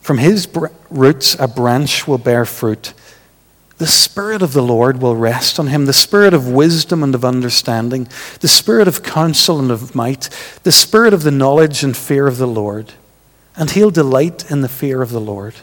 From 0.00 0.18
his 0.18 0.46
br- 0.46 0.68
roots, 0.90 1.36
a 1.38 1.46
branch 1.46 2.08
will 2.08 2.18
bear 2.18 2.44
fruit. 2.44 2.94
The 3.76 3.86
Spirit 3.86 4.42
of 4.42 4.54
the 4.54 4.62
Lord 4.62 5.00
will 5.00 5.14
rest 5.14 5.60
on 5.60 5.68
him 5.68 5.86
the 5.86 5.92
Spirit 5.92 6.34
of 6.34 6.48
wisdom 6.48 7.04
and 7.04 7.14
of 7.14 7.24
understanding, 7.24 8.08
the 8.40 8.48
Spirit 8.48 8.88
of 8.88 9.04
counsel 9.04 9.60
and 9.60 9.70
of 9.70 9.94
might, 9.94 10.30
the 10.64 10.72
Spirit 10.72 11.14
of 11.14 11.22
the 11.22 11.30
knowledge 11.30 11.84
and 11.84 11.96
fear 11.96 12.26
of 12.26 12.38
the 12.38 12.46
Lord. 12.46 12.94
And 13.54 13.70
he'll 13.70 13.90
delight 13.90 14.50
in 14.50 14.62
the 14.62 14.68
fear 14.68 15.02
of 15.02 15.10
the 15.10 15.20
Lord. 15.20 15.54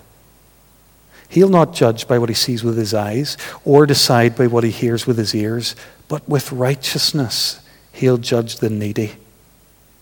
He'll 1.30 1.50
not 1.50 1.74
judge 1.74 2.08
by 2.08 2.20
what 2.20 2.30
he 2.30 2.36
sees 2.36 2.64
with 2.64 2.78
his 2.78 2.94
eyes 2.94 3.38
or 3.64 3.86
decide 3.86 4.36
by 4.36 4.48
what 4.48 4.64
he 4.64 4.72
hears 4.72 5.08
with 5.08 5.18
his 5.18 5.34
ears, 5.34 5.76
but 6.08 6.28
with 6.30 6.52
righteousness 6.52 7.60
he'll 7.92 8.18
judge 8.18 8.58
the 8.58 8.70
needy. 8.70 9.14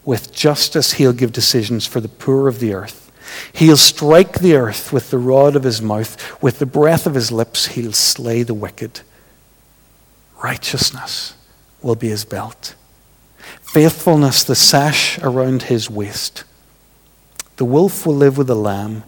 With 0.05 0.33
justice 0.33 0.93
he'll 0.93 1.13
give 1.13 1.31
decisions 1.31 1.85
for 1.85 2.01
the 2.01 2.09
poor 2.09 2.47
of 2.47 2.59
the 2.59 2.73
earth. 2.73 3.11
He'll 3.53 3.77
strike 3.77 4.39
the 4.39 4.55
earth 4.55 4.91
with 4.91 5.09
the 5.09 5.17
rod 5.17 5.55
of 5.55 5.63
his 5.63 5.81
mouth, 5.81 6.41
with 6.41 6.59
the 6.59 6.65
breath 6.65 7.05
of 7.07 7.15
his 7.15 7.31
lips 7.31 7.67
he'll 7.67 7.93
slay 7.93 8.43
the 8.43 8.53
wicked. 8.53 9.01
Righteousness 10.43 11.35
will 11.81 11.95
be 11.95 12.09
his 12.09 12.25
belt, 12.25 12.75
faithfulness 13.61 14.43
the 14.43 14.55
sash 14.55 15.17
around 15.19 15.63
his 15.63 15.89
waist. 15.89 16.43
The 17.55 17.65
wolf 17.65 18.05
will 18.05 18.15
live 18.15 18.37
with 18.37 18.47
the 18.47 18.55
lamb 18.55 19.03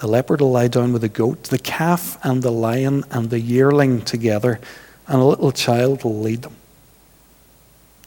the 0.00 0.08
leopard 0.08 0.40
will 0.40 0.50
lie 0.50 0.68
down 0.68 0.94
with 0.94 1.02
the 1.02 1.10
goat, 1.10 1.44
the 1.44 1.58
calf 1.58 2.18
and 2.24 2.42
the 2.42 2.50
lion 2.50 3.04
and 3.10 3.28
the 3.28 3.38
yearling 3.38 4.00
together, 4.00 4.58
and 5.06 5.20
a 5.20 5.24
little 5.24 5.52
child 5.52 6.04
will 6.04 6.18
lead 6.18 6.40
them. 6.40 6.56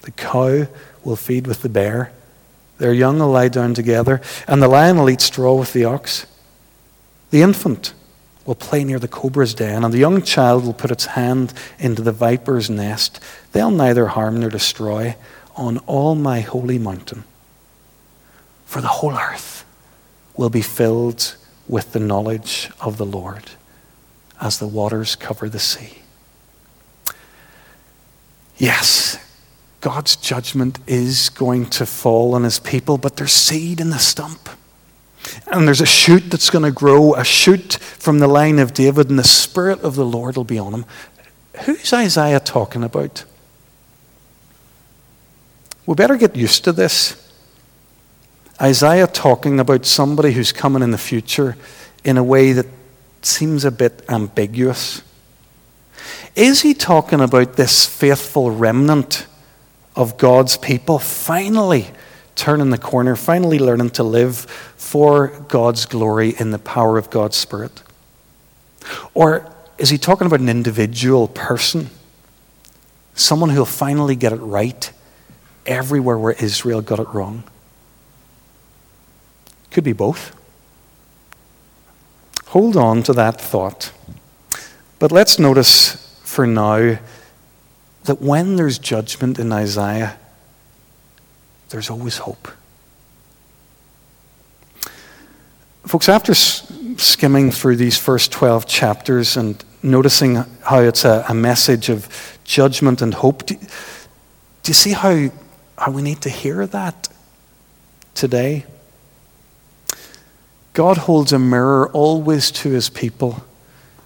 The 0.01 0.09
cow 0.09 0.65
will 1.03 1.15
feed 1.15 1.45
with 1.45 1.61
the 1.61 1.69
bear, 1.69 2.11
their 2.79 2.93
young 2.93 3.19
will 3.19 3.29
lie 3.29 3.47
down 3.47 3.75
together, 3.75 4.21
and 4.47 4.59
the 4.59 4.67
lion 4.67 4.97
will 4.97 5.09
eat 5.11 5.21
straw 5.21 5.53
with 5.53 5.73
the 5.73 5.85
ox. 5.85 6.25
The 7.29 7.43
infant 7.43 7.93
will 8.43 8.55
play 8.55 8.83
near 8.83 8.97
the 8.97 9.07
cobra's 9.07 9.53
den, 9.53 9.83
and 9.83 9.93
the 9.93 9.99
young 9.99 10.23
child 10.23 10.65
will 10.65 10.73
put 10.73 10.89
its 10.89 11.05
hand 11.05 11.53
into 11.77 12.01
the 12.01 12.11
viper's 12.11 12.71
nest. 12.71 13.19
They'll 13.51 13.69
neither 13.69 14.07
harm 14.07 14.39
nor 14.39 14.49
destroy 14.49 15.15
on 15.55 15.77
all 15.85 16.15
my 16.15 16.39
holy 16.39 16.79
mountain. 16.79 17.23
For 18.65 18.81
the 18.81 18.87
whole 18.87 19.15
earth 19.15 19.63
will 20.35 20.49
be 20.49 20.63
filled 20.63 21.35
with 21.73 21.91
the 21.91 21.99
knowledge 21.99 22.69
of 22.79 22.97
the 22.97 23.05
Lord 23.05 23.49
as 24.39 24.59
the 24.59 24.67
waters 24.67 25.15
cover 25.15 25.49
the 25.49 25.57
sea. 25.57 26.03
Yes, 28.57 29.17
God's 29.81 30.15
judgment 30.15 30.77
is 30.85 31.29
going 31.29 31.65
to 31.71 31.87
fall 31.87 32.35
on 32.35 32.43
his 32.43 32.59
people, 32.59 32.99
but 32.99 33.15
there's 33.15 33.31
seed 33.31 33.81
in 33.81 33.89
the 33.89 33.97
stump. 33.97 34.49
And 35.47 35.65
there's 35.65 35.81
a 35.81 35.87
shoot 35.87 36.29
that's 36.29 36.51
going 36.51 36.63
to 36.63 36.71
grow, 36.71 37.15
a 37.15 37.23
shoot 37.23 37.73
from 37.73 38.19
the 38.19 38.27
line 38.27 38.59
of 38.59 38.75
David, 38.75 39.09
and 39.09 39.17
the 39.17 39.23
Spirit 39.23 39.81
of 39.81 39.95
the 39.95 40.05
Lord 40.05 40.37
will 40.37 40.43
be 40.43 40.59
on 40.59 40.75
him. 40.75 40.85
Who's 41.63 41.91
Isaiah 41.91 42.39
talking 42.39 42.83
about? 42.83 43.23
We 45.87 45.95
better 45.95 46.17
get 46.17 46.35
used 46.35 46.63
to 46.65 46.71
this. 46.71 47.22
Isaiah 48.61 49.07
talking 49.07 49.59
about 49.59 49.85
somebody 49.85 50.31
who's 50.31 50.51
coming 50.51 50.83
in 50.83 50.91
the 50.91 50.97
future 50.97 51.57
in 52.03 52.17
a 52.17 52.23
way 52.23 52.53
that 52.53 52.67
seems 53.21 53.65
a 53.65 53.71
bit 53.71 54.03
ambiguous. 54.09 55.01
Is 56.35 56.61
he 56.61 56.73
talking 56.73 57.21
about 57.21 57.55
this 57.55 57.85
faithful 57.85 58.51
remnant 58.51 59.27
of 59.95 60.17
God's 60.17 60.57
people 60.57 60.99
finally 60.99 61.87
turning 62.35 62.71
the 62.71 62.77
corner, 62.77 63.15
finally 63.15 63.59
learning 63.59 63.91
to 63.91 64.03
live 64.03 64.37
for 64.75 65.27
God's 65.27 65.85
glory 65.85 66.35
in 66.37 66.51
the 66.51 66.59
power 66.59 66.97
of 66.97 67.09
God's 67.09 67.37
Spirit? 67.37 67.83
Or 69.13 69.51
is 69.77 69.89
he 69.89 69.97
talking 69.97 70.27
about 70.27 70.39
an 70.39 70.49
individual 70.49 71.27
person? 71.27 71.89
Someone 73.15 73.49
who'll 73.49 73.65
finally 73.65 74.15
get 74.15 74.33
it 74.33 74.37
right 74.37 74.91
everywhere 75.65 76.17
where 76.17 76.33
Israel 76.33 76.81
got 76.81 76.99
it 76.99 77.07
wrong? 77.13 77.43
Could 79.73 79.83
be 79.83 79.93
both. 79.93 80.35
Hold 82.49 82.77
on 82.77 83.01
to 83.03 83.13
that 83.13 83.41
thought. 83.41 83.91
But 84.99 85.11
let's 85.11 85.39
notice 85.39 85.95
for 86.23 86.45
now 86.45 86.99
that 88.03 88.21
when 88.21 88.55
there's 88.55 88.77
judgment 88.77 89.39
in 89.39 89.51
Isaiah, 89.51 90.19
there's 91.69 91.89
always 91.89 92.17
hope. 92.19 92.49
Folks, 95.87 96.07
after 96.07 96.35
skimming 96.35 97.49
through 97.49 97.77
these 97.77 97.97
first 97.97 98.31
12 98.31 98.67
chapters 98.67 99.35
and 99.35 99.63
noticing 99.81 100.35
how 100.61 100.81
it's 100.81 101.03
a, 101.03 101.25
a 101.27 101.33
message 101.33 101.89
of 101.89 102.37
judgment 102.43 103.01
and 103.01 103.15
hope, 103.15 103.47
do, 103.47 103.55
do 103.55 104.69
you 104.69 104.73
see 104.75 104.91
how, 104.91 105.31
how 105.79 105.91
we 105.91 106.03
need 106.03 106.21
to 106.21 106.29
hear 106.29 106.67
that 106.67 107.09
today? 108.13 108.67
God 110.73 110.97
holds 110.97 111.31
a 111.31 111.39
mirror 111.39 111.87
always 111.89 112.49
to 112.51 112.69
his 112.69 112.89
people, 112.89 113.43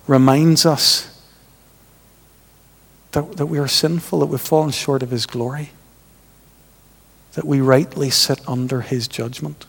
reminds 0.06 0.65
us 0.65 1.21
that, 3.13 3.38
that 3.38 3.45
we 3.45 3.58
are 3.58 3.69
sinful, 3.69 4.19
that 4.19 4.25
we've 4.25 4.39
fallen 4.39 4.71
short 4.71 5.01
of 5.01 5.12
his 5.12 5.25
glory, 5.25 5.71
that 7.34 7.45
we 7.45 7.62
rightly 7.62 8.10
sit 8.10 8.39
under 8.47 8.82
his 8.82 9.08
judgment. 9.08 9.65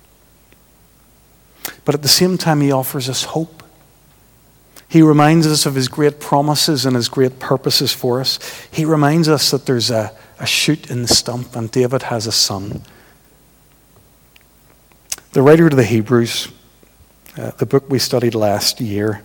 But 1.85 1.95
at 1.95 2.03
the 2.03 2.09
same 2.09 2.37
time, 2.37 2.61
he 2.61 2.73
offers 2.73 3.09
us 3.09 3.25
hope. 3.25 3.63
He 4.89 5.03
reminds 5.03 5.47
us 5.47 5.67
of 5.67 5.75
his 5.75 5.87
great 5.87 6.19
promises 6.19 6.85
and 6.85 6.97
his 6.97 7.09
great 7.09 7.39
purposes 7.39 7.93
for 7.93 8.21
us. 8.21 8.39
He 8.73 8.85
reminds 8.85 9.29
us 9.29 9.51
that 9.51 9.67
there's 9.67 9.91
a, 9.91 10.17
a 10.39 10.47
shoot 10.47 10.91
in 10.91 11.03
the 11.03 11.09
stump 11.09 11.55
and 11.55 11.71
David 11.71 12.05
has 12.05 12.27
a 12.27 12.33
son. 12.33 12.83
The 15.33 15.43
writer 15.43 15.69
to 15.69 15.77
the 15.77 15.85
Hebrews 15.85 16.49
uh, 17.39 17.53
the 17.53 17.67
book 17.67 17.89
we 17.89 18.01
studied 18.01 18.35
last 18.35 18.81
year, 18.81 19.23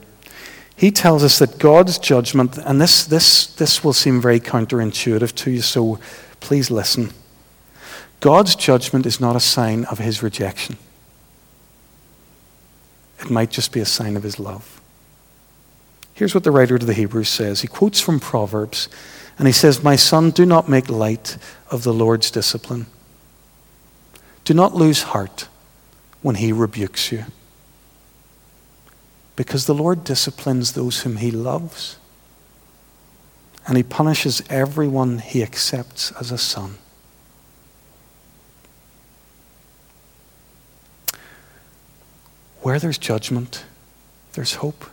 he 0.75 0.91
tells 0.91 1.23
us 1.23 1.39
that 1.39 1.57
God's 1.57 1.97
judgment, 1.97 2.57
and 2.57 2.79
this, 2.79 3.05
this, 3.05 3.47
this 3.47 3.83
will 3.83 3.93
seem 3.93 4.21
very 4.21 4.39
counterintuitive 4.39 5.33
to 5.35 5.51
you, 5.51 5.61
so 5.61 5.99
please 6.39 6.69
listen. 6.69 7.11
God's 8.19 8.55
judgment 8.55 9.05
is 9.05 9.19
not 9.19 9.35
a 9.35 9.39
sign 9.39 9.85
of 9.85 9.97
his 9.97 10.21
rejection, 10.21 10.77
it 13.19 13.29
might 13.29 13.49
just 13.49 13.71
be 13.71 13.79
a 13.79 13.85
sign 13.85 14.15
of 14.15 14.23
his 14.23 14.39
love. 14.39 14.79
Here's 16.13 16.35
what 16.35 16.43
the 16.43 16.51
writer 16.51 16.77
to 16.77 16.85
the 16.85 16.93
Hebrews 16.93 17.29
says. 17.29 17.61
He 17.61 17.67
quotes 17.67 17.99
from 17.99 18.19
Proverbs, 18.19 18.87
and 19.39 19.47
he 19.47 19.51
says, 19.51 19.83
My 19.83 19.95
son, 19.95 20.29
do 20.29 20.45
not 20.45 20.69
make 20.69 20.87
light 20.87 21.37
of 21.71 21.83
the 21.83 21.93
Lord's 21.93 22.29
discipline. 22.29 22.85
Do 24.43 24.53
not 24.53 24.75
lose 24.75 25.03
heart 25.03 25.47
when 26.21 26.35
he 26.35 26.51
rebukes 26.51 27.11
you 27.11 27.25
because 29.35 29.65
the 29.65 29.73
Lord 29.73 30.03
disciplines 30.03 30.73
those 30.73 31.01
whom 31.01 31.17
He 31.17 31.31
loves. 31.31 31.97
And 33.67 33.77
He 33.77 33.83
punishes 33.83 34.43
everyone 34.49 35.19
He 35.19 35.41
accepts 35.41 36.11
as 36.19 36.31
a 36.31 36.37
son. 36.37 36.77
Where 42.61 42.79
there's 42.79 42.97
judgment, 42.97 43.65
there's 44.33 44.55
hope. 44.55 44.85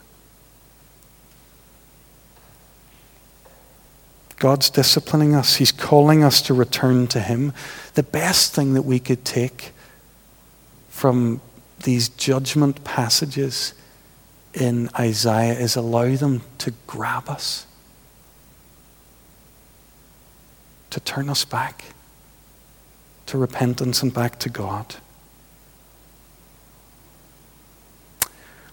God's 4.38 4.70
disciplining 4.70 5.34
us. 5.34 5.56
He's 5.56 5.70
calling 5.70 6.24
us 6.24 6.40
to 6.42 6.54
return 6.54 7.06
to 7.08 7.20
Him. 7.20 7.52
The 7.94 8.02
best 8.02 8.54
thing 8.54 8.72
that 8.72 8.82
we 8.82 8.98
could 8.98 9.24
take 9.24 9.72
from 10.88 11.42
these 11.84 12.08
judgment 12.08 12.82
passages 12.82 13.74
in 14.54 14.90
Isaiah 14.98 15.58
is 15.58 15.76
allow 15.76 16.14
them 16.16 16.42
to 16.58 16.72
grab 16.86 17.28
us, 17.28 17.66
to 20.90 21.00
turn 21.00 21.28
us 21.28 21.44
back 21.44 21.84
to 23.30 23.38
repentance 23.38 24.02
and 24.02 24.12
back 24.12 24.40
to 24.40 24.48
God. 24.48 24.96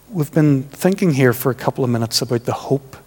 We've 0.09 0.31
been 0.31 0.63
thinking 0.63 1.11
here 1.11 1.31
for 1.31 1.51
a 1.51 1.55
couple 1.55 1.83
of 1.83 1.91
minutes 1.91 2.23
about 2.23 2.45
the 2.45 2.53
hope 2.53 2.97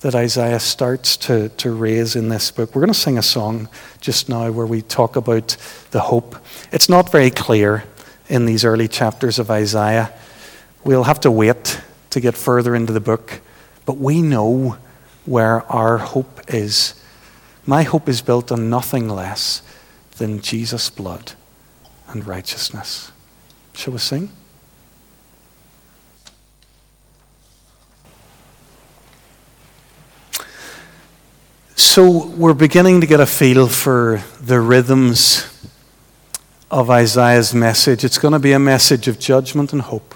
that 0.00 0.14
Isaiah 0.14 0.60
starts 0.60 1.16
to, 1.16 1.48
to 1.48 1.72
raise 1.72 2.14
in 2.14 2.28
this 2.28 2.52
book. 2.52 2.74
We're 2.76 2.82
going 2.82 2.92
to 2.92 2.98
sing 2.98 3.18
a 3.18 3.22
song 3.22 3.68
just 4.00 4.28
now 4.28 4.52
where 4.52 4.66
we 4.66 4.82
talk 4.82 5.16
about 5.16 5.56
the 5.90 6.00
hope. 6.00 6.36
It's 6.70 6.88
not 6.88 7.10
very 7.10 7.30
clear 7.30 7.82
in 8.28 8.46
these 8.46 8.64
early 8.64 8.86
chapters 8.86 9.40
of 9.40 9.50
Isaiah. 9.50 10.12
We'll 10.84 11.04
have 11.04 11.18
to 11.20 11.30
wait 11.32 11.80
to 12.10 12.20
get 12.20 12.36
further 12.36 12.74
into 12.74 12.92
the 12.92 13.00
book, 13.00 13.40
but 13.86 13.96
we 13.96 14.22
know 14.22 14.76
where 15.24 15.62
our 15.70 15.98
hope 15.98 16.40
is. 16.52 16.94
My 17.66 17.82
hope 17.82 18.08
is 18.08 18.20
built 18.20 18.50
on 18.50 18.68
nothing 18.68 19.08
less 19.08 19.62
than 20.16 20.40
Jesus' 20.40 20.90
blood 20.90 21.32
and 22.08 22.26
righteousness. 22.26 23.12
Shall 23.72 23.92
we 23.92 23.98
sing? 23.98 24.30
So 31.76 32.26
we're 32.26 32.54
beginning 32.54 33.00
to 33.00 33.06
get 33.06 33.20
a 33.20 33.26
feel 33.26 33.66
for 33.66 34.22
the 34.40 34.60
rhythms 34.60 35.46
of 36.70 36.88
Isaiah's 36.88 37.52
message. 37.52 38.04
It's 38.04 38.18
going 38.18 38.32
to 38.32 38.38
be 38.38 38.52
a 38.52 38.58
message 38.58 39.08
of 39.08 39.18
judgment 39.18 39.72
and 39.72 39.82
hope. 39.82 40.14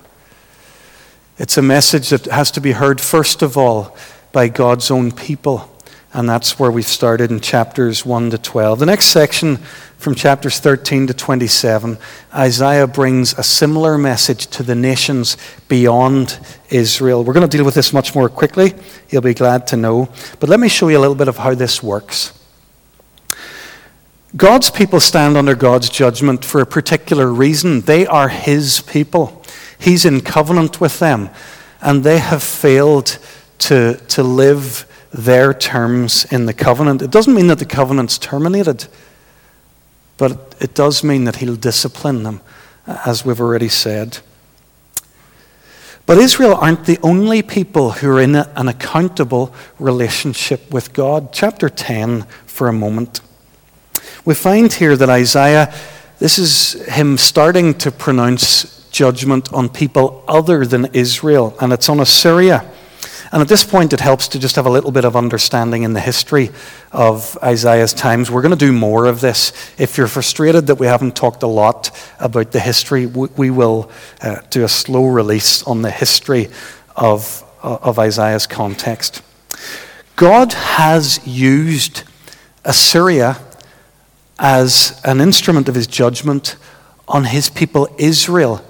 It's 1.36 1.58
a 1.58 1.62
message 1.62 2.10
that 2.10 2.26
has 2.26 2.52
to 2.52 2.60
be 2.60 2.72
heard, 2.72 3.00
first 3.00 3.42
of 3.42 3.56
all, 3.56 3.96
by 4.30 4.46
God's 4.46 4.88
own 4.88 5.10
people. 5.10 5.68
And 6.12 6.28
that's 6.28 6.60
where 6.60 6.70
we've 6.70 6.86
started 6.86 7.32
in 7.32 7.40
chapters 7.40 8.06
1 8.06 8.30
to 8.30 8.38
12. 8.38 8.78
The 8.78 8.86
next 8.86 9.06
section 9.06 9.56
from 9.98 10.14
chapters 10.14 10.60
13 10.60 11.08
to 11.08 11.14
27, 11.14 11.98
Isaiah 12.32 12.86
brings 12.86 13.36
a 13.36 13.42
similar 13.42 13.98
message 13.98 14.46
to 14.48 14.62
the 14.62 14.76
nations 14.76 15.36
beyond 15.66 16.38
Israel. 16.70 17.24
We're 17.24 17.32
going 17.32 17.48
to 17.48 17.56
deal 17.56 17.64
with 17.64 17.74
this 17.74 17.92
much 17.92 18.14
more 18.14 18.28
quickly. 18.28 18.74
You'll 19.08 19.22
be 19.22 19.34
glad 19.34 19.66
to 19.68 19.76
know. 19.76 20.08
But 20.38 20.48
let 20.48 20.60
me 20.60 20.68
show 20.68 20.86
you 20.86 20.98
a 20.98 21.00
little 21.00 21.16
bit 21.16 21.26
of 21.26 21.38
how 21.38 21.56
this 21.56 21.82
works. 21.82 22.32
God's 24.36 24.70
people 24.70 25.00
stand 25.00 25.36
under 25.36 25.56
God's 25.56 25.88
judgment 25.88 26.44
for 26.44 26.60
a 26.60 26.66
particular 26.66 27.26
reason. 27.26 27.80
They 27.80 28.06
are 28.06 28.28
His 28.28 28.82
people. 28.82 29.42
He's 29.84 30.06
in 30.06 30.22
covenant 30.22 30.80
with 30.80 30.98
them, 30.98 31.28
and 31.82 32.04
they 32.04 32.18
have 32.18 32.42
failed 32.42 33.18
to, 33.58 34.00
to 34.08 34.22
live 34.22 34.86
their 35.12 35.52
terms 35.52 36.24
in 36.32 36.46
the 36.46 36.54
covenant. 36.54 37.02
It 37.02 37.10
doesn't 37.10 37.34
mean 37.34 37.48
that 37.48 37.58
the 37.58 37.66
covenant's 37.66 38.16
terminated. 38.16 38.86
But 40.16 40.54
it 40.58 40.74
does 40.74 41.04
mean 41.04 41.24
that 41.24 41.36
he'll 41.36 41.56
discipline 41.56 42.22
them, 42.22 42.40
as 42.86 43.26
we've 43.26 43.40
already 43.40 43.68
said. 43.68 44.20
But 46.06 46.16
Israel 46.16 46.54
aren't 46.54 46.86
the 46.86 46.98
only 47.02 47.42
people 47.42 47.92
who 47.92 48.08
are 48.08 48.20
in 48.20 48.36
an 48.36 48.68
accountable 48.68 49.54
relationship 49.78 50.72
with 50.72 50.94
God. 50.94 51.30
Chapter 51.30 51.68
10, 51.68 52.22
for 52.46 52.68
a 52.68 52.72
moment. 52.72 53.20
We 54.24 54.34
find 54.34 54.72
here 54.72 54.96
that 54.96 55.10
Isaiah, 55.10 55.74
this 56.20 56.38
is 56.38 56.72
him 56.86 57.18
starting 57.18 57.74
to 57.74 57.90
pronounce 57.90 58.83
judgment 58.94 59.52
on 59.52 59.68
people 59.68 60.24
other 60.28 60.64
than 60.64 60.86
Israel, 60.94 61.54
and 61.60 61.72
it's 61.72 61.88
on 61.88 62.00
Assyria. 62.00 62.64
And 63.32 63.42
at 63.42 63.48
this 63.48 63.64
point, 63.64 63.92
it 63.92 63.98
helps 63.98 64.28
to 64.28 64.38
just 64.38 64.54
have 64.54 64.64
a 64.64 64.70
little 64.70 64.92
bit 64.92 65.04
of 65.04 65.16
understanding 65.16 65.82
in 65.82 65.92
the 65.92 66.00
history 66.00 66.50
of 66.92 67.36
Isaiah's 67.42 67.92
times. 67.92 68.30
We're 68.30 68.42
going 68.42 68.56
to 68.56 68.66
do 68.66 68.72
more 68.72 69.06
of 69.06 69.20
this. 69.20 69.52
If 69.76 69.98
you're 69.98 70.06
frustrated 70.06 70.68
that 70.68 70.76
we 70.76 70.86
haven't 70.86 71.16
talked 71.16 71.42
a 71.42 71.48
lot 71.48 71.90
about 72.20 72.52
the 72.52 72.60
history, 72.60 73.06
we 73.06 73.50
will 73.50 73.90
uh, 74.22 74.36
do 74.50 74.62
a 74.62 74.68
slow 74.68 75.06
release 75.06 75.64
on 75.64 75.82
the 75.82 75.90
history 75.90 76.48
of, 76.94 77.42
uh, 77.64 77.78
of 77.82 77.98
Isaiah's 77.98 78.46
context. 78.46 79.20
God 80.14 80.52
has 80.52 81.26
used 81.26 82.04
Assyria 82.64 83.40
as 84.38 85.00
an 85.04 85.20
instrument 85.20 85.68
of 85.68 85.74
his 85.74 85.88
judgment 85.88 86.54
on 87.08 87.24
his 87.24 87.50
people 87.50 87.88
Israel. 87.98 88.64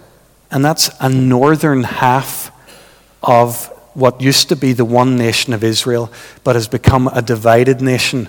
And 0.55 0.65
that's 0.65 0.89
a 1.01 1.09
northern 1.09 1.83
half 1.83 2.53
of 3.25 3.67
what 3.95 4.21
used 4.21 4.49
to 4.51 4.57
be 4.57 4.73
the 4.73 4.85
one 4.85 5.17
nation 5.17 5.53
of 5.53 5.65
Israel, 5.65 6.13
but 6.45 6.55
has 6.55 6.69
become 6.69 7.09
a 7.09 7.21
divided 7.21 7.81
nation 7.81 8.29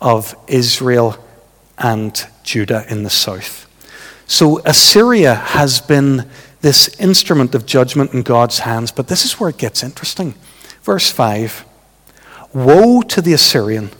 of 0.00 0.34
Israel 0.48 1.22
and 1.76 2.26
Judah 2.42 2.86
in 2.88 3.02
the 3.02 3.10
south. 3.10 3.66
So 4.26 4.60
Assyria 4.64 5.34
has 5.34 5.80
been 5.80 6.26
this 6.62 6.88
instrument 6.98 7.54
of 7.54 7.66
judgment 7.66 8.14
in 8.14 8.22
God's 8.22 8.60
hands, 8.60 8.90
but 8.90 9.08
this 9.08 9.26
is 9.26 9.38
where 9.38 9.50
it 9.50 9.58
gets 9.58 9.82
interesting. 9.82 10.34
Verse 10.82 11.10
5 11.10 11.64
Woe 12.54 13.02
to 13.02 13.20
the 13.20 13.34
Assyrian, 13.34 13.90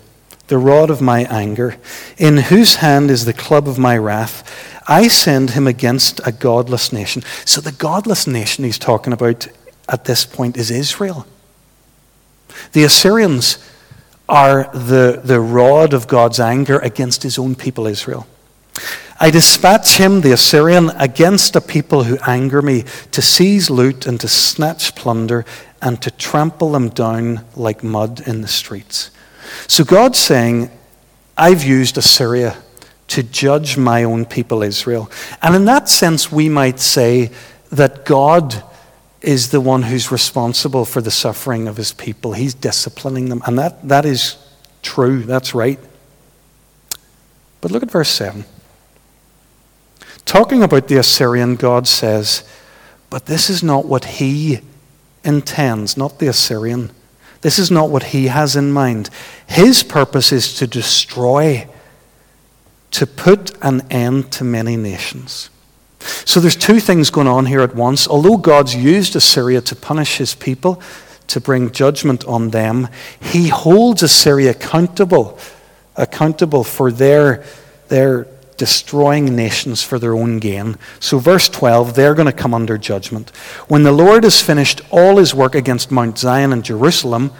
the 0.47 0.57
rod 0.57 0.89
of 0.89 1.03
my 1.03 1.25
anger, 1.25 1.77
in 2.17 2.39
whose 2.39 2.77
hand 2.77 3.11
is 3.11 3.27
the 3.27 3.35
club 3.35 3.69
of 3.69 3.79
my 3.79 3.99
wrath. 3.99 4.76
I 4.87 5.09
send 5.09 5.51
him 5.51 5.67
against 5.67 6.21
a 6.27 6.33
godless 6.33 6.93
nation. 6.93 7.23
So, 7.45 7.61
the 7.61 7.73
godless 7.73 8.27
nation 8.27 8.65
he's 8.65 8.79
talking 8.79 9.13
about 9.13 9.49
at 9.89 10.05
this 10.05 10.25
point 10.25 10.57
is 10.57 10.71
Israel. 10.71 11.27
The 12.73 12.85
Assyrians 12.85 13.59
are 14.29 14.65
the, 14.73 15.21
the 15.23 15.41
rod 15.41 15.93
of 15.93 16.09
God's 16.09 16.41
anger 16.41 16.79
against 16.79 17.23
his 17.23 17.39
own 17.39 17.55
people, 17.55 17.87
Israel. 17.87 18.27
I 19.19 19.31
dispatch 19.31 19.97
him, 19.97 20.21
the 20.21 20.33
Assyrian, 20.33 20.91
against 20.91 21.57
a 21.57 21.61
people 21.61 22.05
who 22.05 22.19
anger 22.27 22.61
me, 22.61 22.85
to 23.13 23.23
seize 23.23 23.71
loot 23.71 24.07
and 24.07 24.21
to 24.21 24.29
snatch 24.29 24.95
plunder 24.95 25.45
and 25.81 26.01
to 26.03 26.11
trample 26.11 26.73
them 26.73 26.91
down 26.91 27.45
like 27.55 27.83
mud 27.83 28.27
in 28.27 28.43
the 28.43 28.49
streets. 28.49 29.11
So 29.69 29.85
God's 29.85 30.19
saying, 30.19 30.71
I've 31.39 31.63
used 31.63 31.97
Assyria 31.97 32.57
to 33.09 33.23
judge 33.23 33.77
my 33.77 34.05
own 34.05 34.25
people, 34.25 34.63
Israel. 34.63 35.11
And 35.43 35.55
in 35.55 35.65
that 35.67 35.89
sense, 35.89 36.31
we 36.33 36.49
might 36.49 36.81
say 36.81 37.31
that 37.71 38.05
God 38.05 38.63
is 39.21 39.51
the 39.51 39.61
one 39.61 39.83
who's 39.83 40.13
responsible 40.13 40.85
for 40.85 41.01
the 41.01 41.11
suffering 41.11 41.69
of 41.69 41.77
his 41.77 41.93
people. 41.93 42.33
He's 42.33 42.55
disciplining 42.55 43.29
them. 43.29 43.43
And 43.47 43.59
that, 43.59 43.87
that 43.89 44.05
is 44.05 44.37
true. 44.83 45.23
That's 45.23 45.55
right. 45.55 45.79
But 47.61 47.71
look 47.71 47.83
at 47.83 47.91
verse 47.91 48.11
7. 48.11 48.45
Talking 50.25 50.63
about 50.63 50.89
the 50.89 50.99
Assyrian, 50.99 51.57
God 51.57 51.89
says, 51.89 52.43
But 53.11 53.27
this 53.27 53.49
is 53.49 53.63
not 53.63 53.87
what 53.87 54.05
he 54.05 54.61
intends, 55.25 55.97
not 55.97 56.19
the 56.19 56.29
Assyrian. 56.29 56.91
This 57.41 57.59
is 57.59 57.71
not 57.71 57.91
what 57.91 58.05
he 58.05 58.27
has 58.27 58.57
in 58.57 58.73
mind. 58.73 59.11
His 59.47 59.83
purpose 59.83 60.33
is 60.33 60.55
to 60.59 60.67
destroy, 60.67 61.69
to 62.93 63.07
put 63.07 63.53
an 63.63 63.83
end 63.91 64.33
to 64.33 64.45
many 64.45 64.77
nations. 64.77 65.51
So 66.25 66.41
there's 66.41 66.57
two 66.57 66.81
things 66.81 67.11
going 67.11 67.27
on 67.27 67.47
here 67.47 67.61
at 67.61 67.75
once. 67.75 68.07
Although 68.07 68.37
God's 68.37 68.75
used 68.75 69.17
Assyria 69.17 69.61
to 69.63 69.77
punish 69.77 70.19
his 70.19 70.35
people, 70.35 70.81
to 71.29 71.41
bring 71.41 71.71
judgment 71.73 72.25
on 72.25 72.51
them, 72.51 72.89
he 73.21 73.49
holds 73.49 74.03
Assyria 74.03 74.51
accountable, 74.51 75.39
accountable 75.97 76.63
for 76.63 76.93
their, 76.93 77.45
their 77.89 78.29
destroying 78.57 79.37
nations 79.37 79.83
for 79.83 79.99
their 79.99 80.15
own 80.15 80.39
gain. 80.39 80.77
So, 81.01 81.19
verse 81.19 81.49
12, 81.49 81.95
they're 81.95 82.15
going 82.15 82.27
to 82.27 82.33
come 82.33 82.55
under 82.55 82.79
judgment. 82.79 83.31
When 83.69 83.83
the 83.83 83.93
Lord 83.93 84.25
has 84.25 84.41
finished 84.41 84.81
all 84.91 85.17
his 85.17 85.35
work 85.35 85.55
against 85.55 85.91
Mount 85.91 86.19
Zion 86.19 86.53
and 86.53 86.65
Jerusalem, 86.65 87.33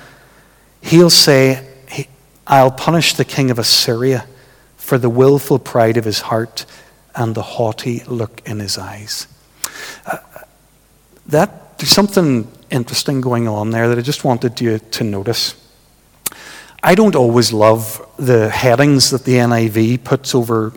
he'll 0.81 1.11
say, 1.11 1.67
I'll 2.47 2.71
punish 2.71 3.15
the 3.15 3.25
king 3.25 3.51
of 3.51 3.59
Assyria 3.59 4.27
for 4.87 4.99
the 4.99 5.11
willful 5.11 5.59
pride 5.59 5.97
of 5.97 6.05
his 6.05 6.21
heart 6.21 6.65
and 7.17 7.35
the 7.35 7.43
haughty 7.43 8.05
look 8.05 8.41
in 8.47 8.61
his 8.61 8.79
eyes. 8.79 9.27
Uh, 10.07 10.19
that, 11.27 11.77
there's 11.77 11.91
something 11.91 12.47
interesting 12.71 13.21
going 13.21 13.49
on 13.49 13.73
there 13.73 13.89
that 13.89 13.99
I 13.99 14.01
just 14.01 14.23
wanted 14.23 14.61
you 14.61 14.79
to 14.79 15.03
notice. 15.03 15.57
I 16.85 16.95
don't 16.95 17.17
always 17.17 17.53
love 17.53 18.01
the 18.17 18.49
headings 18.49 19.11
that 19.11 19.25
the 19.25 19.33
NIV 19.33 20.05
puts 20.05 20.37
over 20.37 20.73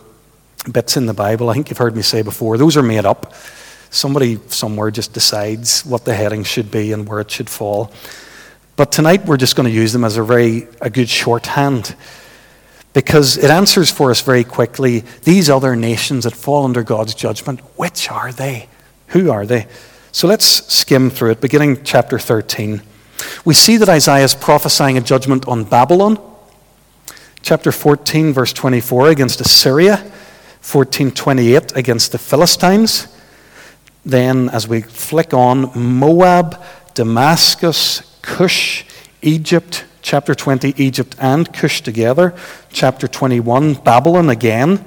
bits 0.72 0.98
in 0.98 1.06
the 1.06 1.14
Bible. 1.14 1.52
I 1.52 1.54
think 1.54 1.70
you've 1.70 1.78
heard 1.78 1.96
me 1.96 2.02
say 2.02 2.24
before, 2.24 2.58
those 2.58 2.76
are 2.78 2.82
made 2.82 3.06
up. 3.06 3.36
Somebody 3.92 4.40
somewhere 4.48 4.90
just 4.90 5.14
decides 5.14 5.86
what 5.86 6.06
the 6.06 6.16
heading 6.16 6.44
should 6.44 6.72
be 6.72 6.94
and 6.94 7.08
where 7.08 7.20
it 7.20 7.30
should 7.30 7.50
fall. 7.50 7.92
But 8.76 8.92
tonight 8.92 9.28
we're 9.28 9.38
just 9.38 9.56
going 9.56 9.70
to 9.70 9.76
use 9.76 9.94
them 9.94 10.04
as 10.04 10.18
a 10.18 10.24
very 10.24 10.68
a 10.82 10.90
good 10.90 11.10
shorthand 11.10 11.96
because 13.00 13.38
it 13.38 13.50
answers 13.50 13.90
for 13.90 14.12
us 14.12 14.20
very 14.20 14.44
quickly 14.44 15.06
these 15.24 15.50
other 15.50 15.74
nations 15.74 16.26
that 16.26 16.36
fall 16.36 16.66
under 16.66 16.84
God's 16.84 17.14
judgment, 17.16 17.62
which 17.78 18.12
are 18.12 18.34
they? 18.34 18.68
Who 19.08 19.32
are 19.32 19.46
they? 19.46 19.68
So 20.12 20.28
let's 20.28 20.46
skim 20.46 21.10
through 21.10 21.32
it, 21.32 21.40
beginning 21.40 21.86
chapter 21.86 22.20
13. 22.20 22.82
We 23.46 23.54
see 23.54 23.78
that 23.78 23.88
Isaiah 23.88 24.26
is 24.26 24.36
prophesying 24.36 24.98
a 24.98 25.02
judgment 25.02 25.48
on 25.48 25.64
Babylon. 25.64 26.20
Chapter 27.42 27.72
14, 27.72 28.34
verse 28.34 28.52
24, 28.52 29.08
against 29.08 29.40
Assyria. 29.40 29.96
1428, 29.96 31.78
against 31.78 32.12
the 32.12 32.18
Philistines. 32.18 33.08
Then, 34.04 34.50
as 34.50 34.68
we 34.68 34.82
flick 34.82 35.34
on, 35.34 35.72
Moab, 35.74 36.62
Damascus, 36.96 38.20
Cush, 38.22 38.84
Egypt, 39.22 39.86
chapter 40.10 40.34
20, 40.34 40.74
Egypt 40.78 41.16
and 41.20 41.54
Cush 41.54 41.82
together. 41.82 42.34
Chapter 42.72 43.08
21, 43.08 43.76
Babylon 43.76 44.32
again. 44.32 44.84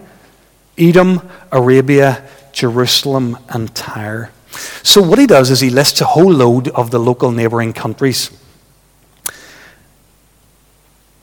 Edom, 0.76 1.30
Arabia, 1.52 2.28
Jerusalem, 2.50 3.38
and 3.48 3.72
Tyre. 3.72 4.32
So, 4.82 5.00
what 5.00 5.20
he 5.20 5.28
does 5.28 5.52
is 5.52 5.61
he 5.61 5.70
lists 5.70 6.00
a 6.00 6.06
whole 6.06 6.32
load 6.32 6.66
of 6.70 6.90
the 6.90 6.98
local 6.98 7.30
neighboring 7.30 7.72
countries. 7.72 8.37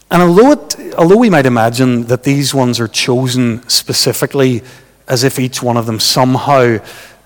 And 0.10 0.22
although, 0.22 0.54
it, 0.54 0.94
although 0.98 1.18
we 1.18 1.30
might 1.30 1.46
imagine 1.46 2.06
that 2.06 2.24
these 2.24 2.54
ones 2.54 2.80
are 2.80 2.88
chosen 2.88 3.68
specifically 3.68 4.62
as 5.10 5.26
if 5.26 5.38
each 5.38 5.62
one 5.62 5.76
of 5.76 5.88
them 5.88 6.00
somehow 6.00 6.78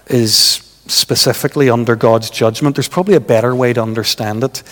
is 0.07 0.73
specifically 0.87 1.69
under 1.69 1.95
God's 1.95 2.31
judgment, 2.31 2.75
there's 2.75 2.89
probably 2.89 3.13
a 3.13 3.19
better 3.19 3.55
way 3.55 3.73
to 3.73 3.81
understand 3.83 4.43
it. 4.43 4.63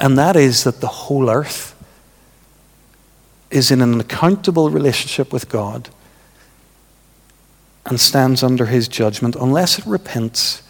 And 0.00 0.16
that 0.16 0.34
is 0.34 0.64
that 0.64 0.80
the 0.80 0.86
whole 0.88 1.28
earth 1.28 1.76
is 3.50 3.70
in 3.70 3.82
an 3.82 4.00
accountable 4.00 4.70
relationship 4.70 5.30
with 5.30 5.50
God 5.50 5.90
and 7.84 8.00
stands 8.00 8.42
under 8.42 8.66
his 8.66 8.88
judgment 8.88 9.36
unless 9.36 9.78
it 9.78 9.84
repents. 9.84 10.62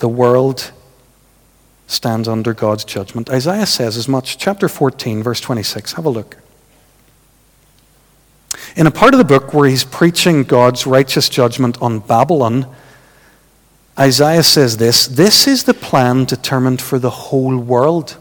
The 0.00 0.08
world 0.08 0.72
stands 1.86 2.28
under 2.28 2.52
God's 2.52 2.84
judgment. 2.84 3.30
Isaiah 3.30 3.66
says 3.66 3.96
as 3.96 4.06
much. 4.06 4.36
Chapter 4.36 4.68
14, 4.68 5.22
verse 5.22 5.40
26. 5.40 5.94
Have 5.94 6.04
a 6.04 6.10
look. 6.10 6.36
In 8.74 8.86
a 8.86 8.90
part 8.90 9.14
of 9.14 9.18
the 9.18 9.24
book 9.24 9.54
where 9.54 9.68
he's 9.68 9.84
preaching 9.84 10.42
God's 10.42 10.86
righteous 10.86 11.30
judgment 11.30 11.80
on 11.80 12.00
Babylon, 12.00 12.66
Isaiah 13.98 14.42
says 14.42 14.76
this 14.76 15.06
This 15.06 15.46
is 15.46 15.64
the 15.64 15.74
plan 15.74 16.24
determined 16.24 16.82
for 16.82 16.98
the 16.98 17.10
whole 17.10 17.56
world. 17.56 18.16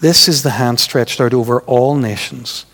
This 0.00 0.28
is 0.28 0.42
the 0.42 0.50
hand 0.50 0.80
stretched 0.80 1.20
out 1.20 1.34
over 1.34 1.60
all 1.62 1.94
nations. 1.96 2.66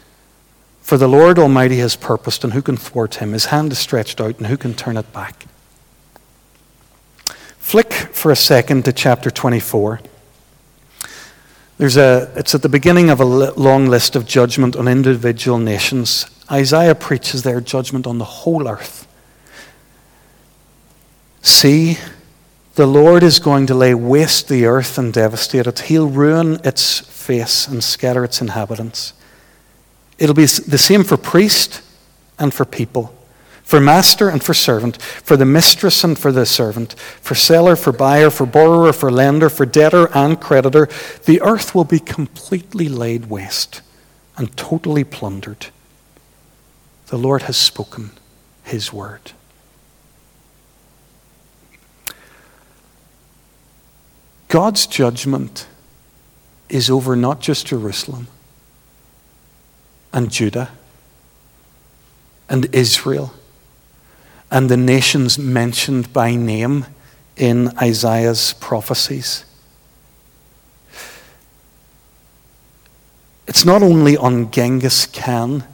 For 0.81 0.97
the 0.97 1.09
Lord 1.09 1.39
Almighty 1.39 1.77
has 1.79 1.95
purposed, 1.95 2.43
and 2.43 2.53
who 2.53 2.63
can 2.63 2.77
thwart 2.77 3.17
him? 3.17 3.33
His 3.33 3.47
hand 3.47 3.71
is 3.73 3.79
stretched 3.79 4.21
out, 4.21 4.39
and 4.39 4.49
who 4.49 4.57
can 4.57 4.75
turn 4.75 4.97
it 4.97 5.13
back? 5.13 5.47
Flick 7.59 7.93
for 7.93 8.33
a 8.33 8.37
second 8.37 8.85
to 8.85 8.93
chapter 8.93 9.31
24. 9.31 10.01
There's 11.79 11.97
a, 11.97 12.31
it's 12.37 12.55
at 12.55 12.63
the 12.63 12.69
beginning 12.69 13.09
of 13.09 13.21
a 13.21 13.25
long 13.25 13.87
list 13.87 14.17
of 14.17 14.27
judgment 14.27 14.77
on 14.77 14.89
individual 14.89 15.59
nations. 15.59 16.27
Isaiah 16.51 16.95
preaches 16.95 17.45
their 17.45 17.61
judgment 17.61 18.07
on 18.07 18.19
the 18.19 18.25
whole 18.25 18.69
earth. 18.69 19.02
See, 21.43 21.99
the 22.77 22.87
Lord 22.87 23.23
is 23.23 23.39
going 23.39 23.67
to 23.67 23.75
lay 23.75 23.95
waste 23.95 24.49
the 24.49 24.65
earth 24.65 24.97
and 24.97 25.13
devastate 25.13 25.67
it. 25.67 25.81
He'll 25.81 26.09
ruin 26.09 26.61
its 26.65 27.01
face 27.01 27.69
and 27.69 27.85
scatter 27.85 28.25
its 28.25 28.41
inhabitants. 28.41 29.13
It'll 30.19 30.35
be 30.35 30.47
the 30.47 30.79
same 30.79 31.05
for 31.05 31.17
priest 31.17 31.83
and 32.39 32.55
for 32.55 32.65
people, 32.65 33.13
for 33.63 33.81
master 33.81 34.29
and 34.29 34.43
for 34.43 34.55
servant, 34.55 35.03
for 35.03 35.37
the 35.37 35.45
mistress 35.45 36.05
and 36.05 36.17
for 36.17 36.31
the 36.31 36.47
servant, 36.47 36.95
for 36.95 37.35
seller, 37.35 37.75
for 37.75 37.93
buyer, 37.93 38.31
for 38.31 38.47
borrower, 38.47 38.93
for 38.93 39.11
lender, 39.11 39.51
for 39.51 39.67
debtor 39.67 40.09
and 40.17 40.41
creditor. 40.41 40.89
The 41.25 41.41
earth 41.43 41.75
will 41.75 41.85
be 41.85 41.99
completely 41.99 42.89
laid 42.89 43.27
waste 43.27 43.83
and 44.37 44.57
totally 44.57 45.05
plundered. 45.05 45.67
The 47.09 47.19
Lord 47.19 47.43
has 47.43 47.57
spoken 47.57 48.13
his 48.63 48.93
word. 48.93 49.33
God's 54.53 54.87
judgment 54.87 55.67
is 56.69 56.91
over 56.91 57.17
not 57.17 57.41
just 57.41 57.69
Jerusalem 57.69 58.27
and 60.13 60.31
Judah 60.31 60.69
and 62.51 62.69
Israel 62.75 63.33
and 64.51 64.69
the 64.69 64.77
nations 64.77 65.39
mentioned 65.39 66.13
by 66.13 66.35
name 66.35 66.85
in 67.35 67.69
Isaiah's 67.79 68.53
prophecies. 68.61 69.47
It's 73.49 73.65
not 73.65 73.83
only 73.83 74.19
on 74.19 74.51
Genghis 74.51 75.07
Khan 75.07 75.65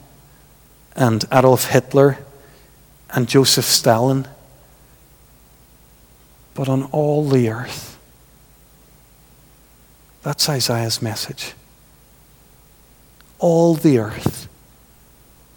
and 0.95 1.25
Adolf 1.33 1.65
Hitler 1.65 2.19
and 3.09 3.27
Joseph 3.27 3.65
Stalin, 3.65 4.25
but 6.53 6.69
on 6.69 6.83
all 6.93 7.27
the 7.27 7.49
earth. 7.49 7.88
That's 10.21 10.49
Isaiah's 10.49 11.01
message. 11.01 11.53
All 13.39 13.73
the 13.73 13.99
earth 13.99 14.49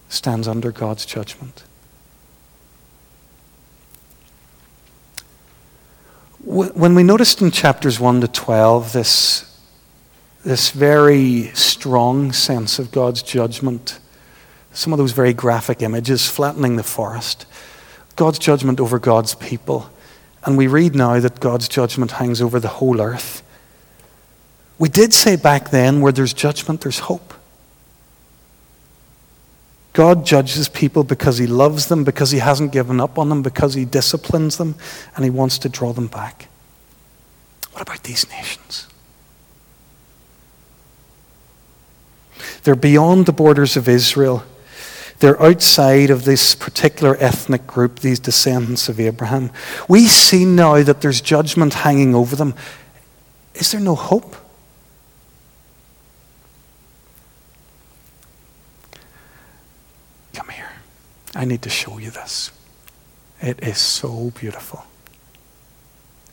stands 0.09 0.47
under 0.47 0.71
God's 0.71 1.05
judgment. 1.05 1.65
When 6.45 6.95
we 6.95 7.03
noticed 7.03 7.41
in 7.41 7.51
chapters 7.51 7.99
1 7.99 8.21
to 8.21 8.29
12 8.29 8.93
this, 8.93 9.59
this 10.45 10.71
very 10.71 11.51
strong 11.55 12.33
sense 12.33 12.79
of 12.79 12.91
God's 12.91 13.23
judgment, 13.23 14.01
some 14.73 14.93
of 14.93 14.99
those 14.99 15.13
very 15.13 15.33
graphic 15.33 15.83
images 15.83 16.29
flattening 16.29 16.77
the 16.77 16.83
forest, 16.83 17.47
God's 18.17 18.39
judgment 18.39 18.81
over 18.81 18.99
God's 18.99 19.35
people, 19.35 19.91
and 20.45 20.59
we 20.59 20.67
read 20.67 20.95
now 20.95 21.21
that 21.21 21.41
God's 21.41 21.69
judgment 21.69 22.13
hangs 22.13 22.43
over 22.43 22.59
the 22.59 22.69
whole 22.69 23.01
earth. 23.01 23.43
We 24.83 24.89
did 24.89 25.15
say 25.15 25.37
back 25.37 25.71
then 25.71 26.01
where 26.01 26.11
there's 26.11 26.35
judgment, 26.35 26.81
there's 26.81 26.99
hope. 26.99 27.35
God 29.93 30.27
judges 30.27 30.69
people 30.69 31.05
because 31.05 31.39
he 31.39 31.47
loves 31.47 31.87
them, 31.87 32.03
because 32.03 32.33
he 32.33 32.41
hasn't 32.41 32.73
given 32.73 32.99
up 32.99 33.17
on 33.17 33.29
them, 33.29 33.43
because 33.43 33.75
he 33.75 33.85
disciplines 33.85 34.57
them, 34.57 34.75
and 35.15 35.25
he 35.25 35.31
wants 35.31 35.57
to 35.59 35.69
draw 35.69 35.93
them 35.93 36.09
back. 36.09 36.49
What 37.71 37.83
about 37.83 38.03
these 38.03 38.29
nations? 38.29 38.89
They're 42.65 42.75
beyond 42.75 43.27
the 43.27 43.33
borders 43.33 43.77
of 43.77 43.89
Israel. 43.89 44.43
They're 45.21 45.41
outside 45.41 46.11
of 46.11 46.25
this 46.25 46.57
particular 46.57 47.17
ethnic 47.21 47.69
group, 47.69 48.01
these 48.01 48.19
descendants 48.19 48.89
of 48.89 48.99
Abraham. 48.99 49.53
We 49.89 50.09
see 50.09 50.45
now 50.45 50.83
that 50.83 51.03
there's 51.03 51.21
judgment 51.21 51.73
hanging 51.73 52.17
over 52.17 52.35
them. 52.35 52.55
Is 53.55 53.71
there 53.71 53.81
no 53.81 53.95
hope? 53.95 54.35
I 61.35 61.45
need 61.45 61.63
to 61.63 61.71
show 61.71 61.99
you 61.99 62.11
this. 62.11 62.51
It 63.41 63.63
is 63.63 63.79
so 63.79 64.31
beautiful. 64.31 64.85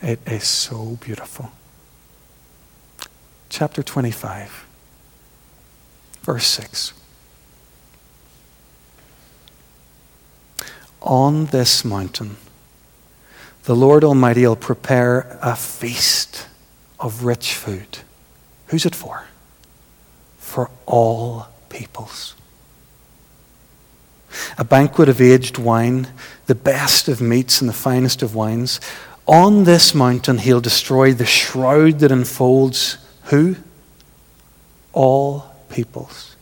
It 0.02 0.20
is 0.28 0.44
so 0.44 0.98
beautiful. 1.02 1.52
Chapter 3.50 3.82
25, 3.82 4.66
verse 6.22 6.46
6. 6.46 6.94
On 11.02 11.46
this 11.48 11.84
mountain, 11.84 12.38
the 13.64 13.76
Lord 13.76 14.04
Almighty 14.04 14.46
will 14.46 14.56
prepare 14.56 15.40
a 15.42 15.56
feast 15.56 16.48
of 17.00 17.24
rich 17.24 17.54
food. 17.54 18.00
Who's 18.68 18.86
it 18.86 18.96
for? 18.96 19.26
For 20.38 20.70
all 20.86 21.48
peoples 21.70 22.36
a 24.58 24.64
banquet 24.64 25.10
of 25.10 25.22
aged 25.22 25.58
wine, 25.58 26.08
the 26.48 26.56
best 26.56 27.08
of 27.08 27.22
meats 27.22 27.62
and 27.62 27.70
the 27.70 27.74
finest 27.74 28.22
of 28.22 28.36
wines. 28.36 28.80
On 29.28 29.64
this 29.64 29.94
mountain, 29.94 30.40
he'll 30.40 30.62
destroy 30.62 31.14
the 31.14 31.26
shroud 31.26 32.00
that 32.00 32.12
enfolds 32.12 32.98
who? 33.26 33.56
All 34.92 35.54
peoples. 35.70 36.36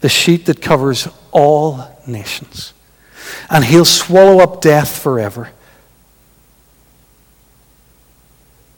The 0.00 0.08
sheet 0.08 0.46
that 0.46 0.62
covers 0.62 1.08
all 1.30 2.00
nations. 2.06 2.72
And 3.48 3.64
he'll 3.64 3.84
swallow 3.84 4.42
up 4.42 4.60
death 4.60 4.98
forever. 4.98 5.50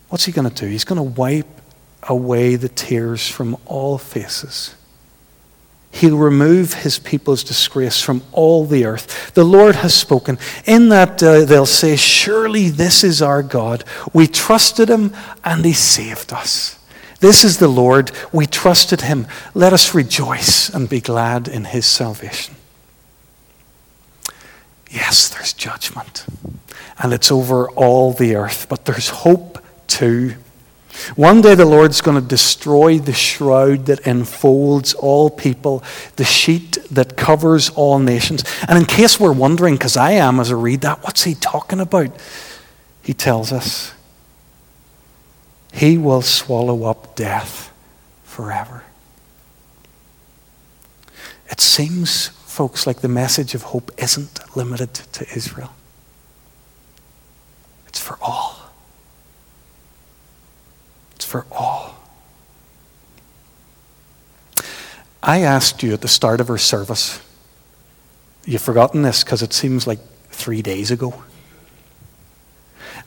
What's 0.09 0.25
he 0.25 0.33
going 0.33 0.49
to 0.49 0.55
do? 0.55 0.67
He's 0.67 0.85
going 0.85 0.99
to 0.99 1.21
wipe 1.21 1.47
away 2.03 2.57
the 2.57 2.69
tears 2.69 3.29
from 3.29 3.57
all 3.67 3.99
faces. 3.99 4.75
He'll 5.93 6.17
remove 6.17 6.73
his 6.73 6.99
people's 6.99 7.45
disgrace 7.45 8.01
from 8.01 8.23
all 8.33 8.65
the 8.65 8.87
earth. 8.87 9.35
The 9.35 9.45
Lord 9.45 9.77
has 9.77 9.95
spoken. 9.95 10.39
In 10.65 10.89
that 10.89 11.19
day, 11.19 11.45
they'll 11.45 11.67
say, 11.67 11.97
Surely 11.97 12.71
this 12.71 13.05
is 13.05 13.21
our 13.21 13.43
God. 13.43 13.85
We 14.13 14.27
trusted 14.27 14.89
him 14.89 15.13
and 15.45 15.65
he 15.65 15.75
saved 15.75 16.33
us. 16.33 16.79
This 17.21 17.45
is 17.45 17.59
the 17.59 17.69
Lord. 17.69 18.11
We 18.33 18.47
trusted 18.47 19.03
him. 19.03 19.27
Let 19.55 19.73
us 19.73 19.95
rejoice 19.95 20.69
and 20.71 20.89
be 20.89 21.01
glad 21.01 21.47
in 21.47 21.67
his 21.67 21.87
salvation. 21.87 22.57
Yes, 24.91 25.29
there's 25.29 25.53
judgment, 25.53 26.27
and 26.99 27.15
it's 27.15 27.31
over 27.31 27.71
all 27.71 28.13
the 28.13 28.35
earth, 28.35 28.67
but 28.69 28.85
there's 28.85 29.09
hope 29.09 29.59
too. 29.87 30.35
One 31.17 31.41
day 31.41 31.55
the 31.55 31.65
Lord's 31.65 32.01
going 32.01 32.21
to 32.21 32.27
destroy 32.27 32.99
the 32.99 33.13
shroud 33.13 33.87
that 33.87 34.07
enfolds 34.07 34.95
all 34.95 35.31
people, 35.31 35.83
the 36.17 36.25
sheet 36.25 36.79
that 36.91 37.17
covers 37.17 37.71
all 37.71 37.99
nations. 37.99 38.45
And 38.69 38.79
in 38.79 38.85
case 38.85 39.19
we're 39.19 39.33
wondering, 39.33 39.75
because 39.75 39.97
I 39.97 40.13
am 40.13 40.39
as 40.39 40.53
I 40.53 40.55
read 40.55 40.83
that, 40.83 41.03
what's 41.03 41.25
he 41.25 41.35
talking 41.35 41.81
about? 41.81 42.15
He 43.03 43.15
tells 43.15 43.53
us 43.53 43.95
he 45.73 45.97
will 45.97 46.23
swallow 46.23 46.85
up 46.85 47.17
death 47.17 47.73
forever. 48.23 48.85
It 51.51 51.61
seems, 51.61 52.29
folks, 52.29 52.87
like 52.87 53.01
the 53.01 53.09
message 53.09 53.55
of 53.55 53.63
hope 53.63 53.91
isn't 53.99 54.41
limited 54.57 54.95
to 54.95 55.27
Israel, 55.35 55.75
it's 57.87 57.99
for 57.99 58.19
all 58.21 58.62
for 61.33 61.47
all. 61.51 61.95
I 65.23 65.41
asked 65.41 65.83
you 65.83 65.95
at 65.95 66.03
the 66.03 66.09
start 66.09 66.43
of 66.43 66.51
our 66.51 66.59
service, 66.59 67.23
you've 68.45 68.61
forgotten 68.61 69.01
this 69.01 69.25
because 69.25 69.41
it 69.41 69.55
seems 69.55 69.87
like 69.87 69.99
three 70.29 70.61
days 70.61 70.91
ago. 70.91 71.23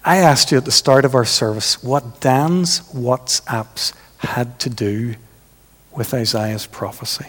I 0.03 0.17
asked 0.17 0.51
you 0.51 0.57
at 0.57 0.65
the 0.65 0.71
start 0.71 1.05
of 1.05 1.13
our 1.13 1.23
service 1.23 1.83
what 1.83 2.19
Dan's 2.19 2.79
WhatsApps 2.93 3.93
had 4.17 4.59
to 4.61 4.71
do 4.71 5.13
with 5.91 6.11
Isaiah's 6.11 6.65
prophecy. 6.65 7.27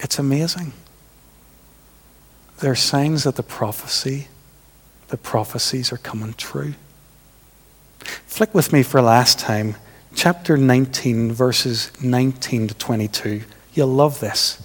It's 0.00 0.18
amazing. 0.18 0.72
There 2.58 2.72
are 2.72 2.76
signs 2.76 3.22
that 3.22 3.36
the 3.36 3.44
prophecy 3.44 4.26
the 5.08 5.16
prophecies 5.16 5.92
are 5.92 5.98
coming 5.98 6.34
true. 6.34 6.74
Flick 8.00 8.54
with 8.54 8.72
me 8.72 8.82
for 8.82 9.02
last 9.02 9.38
time, 9.38 9.76
chapter 10.14 10.56
19, 10.56 11.32
verses 11.32 11.90
19 12.02 12.68
to 12.68 12.74
22. 12.74 13.42
You'll 13.74 13.88
love 13.88 14.20
this. 14.20 14.64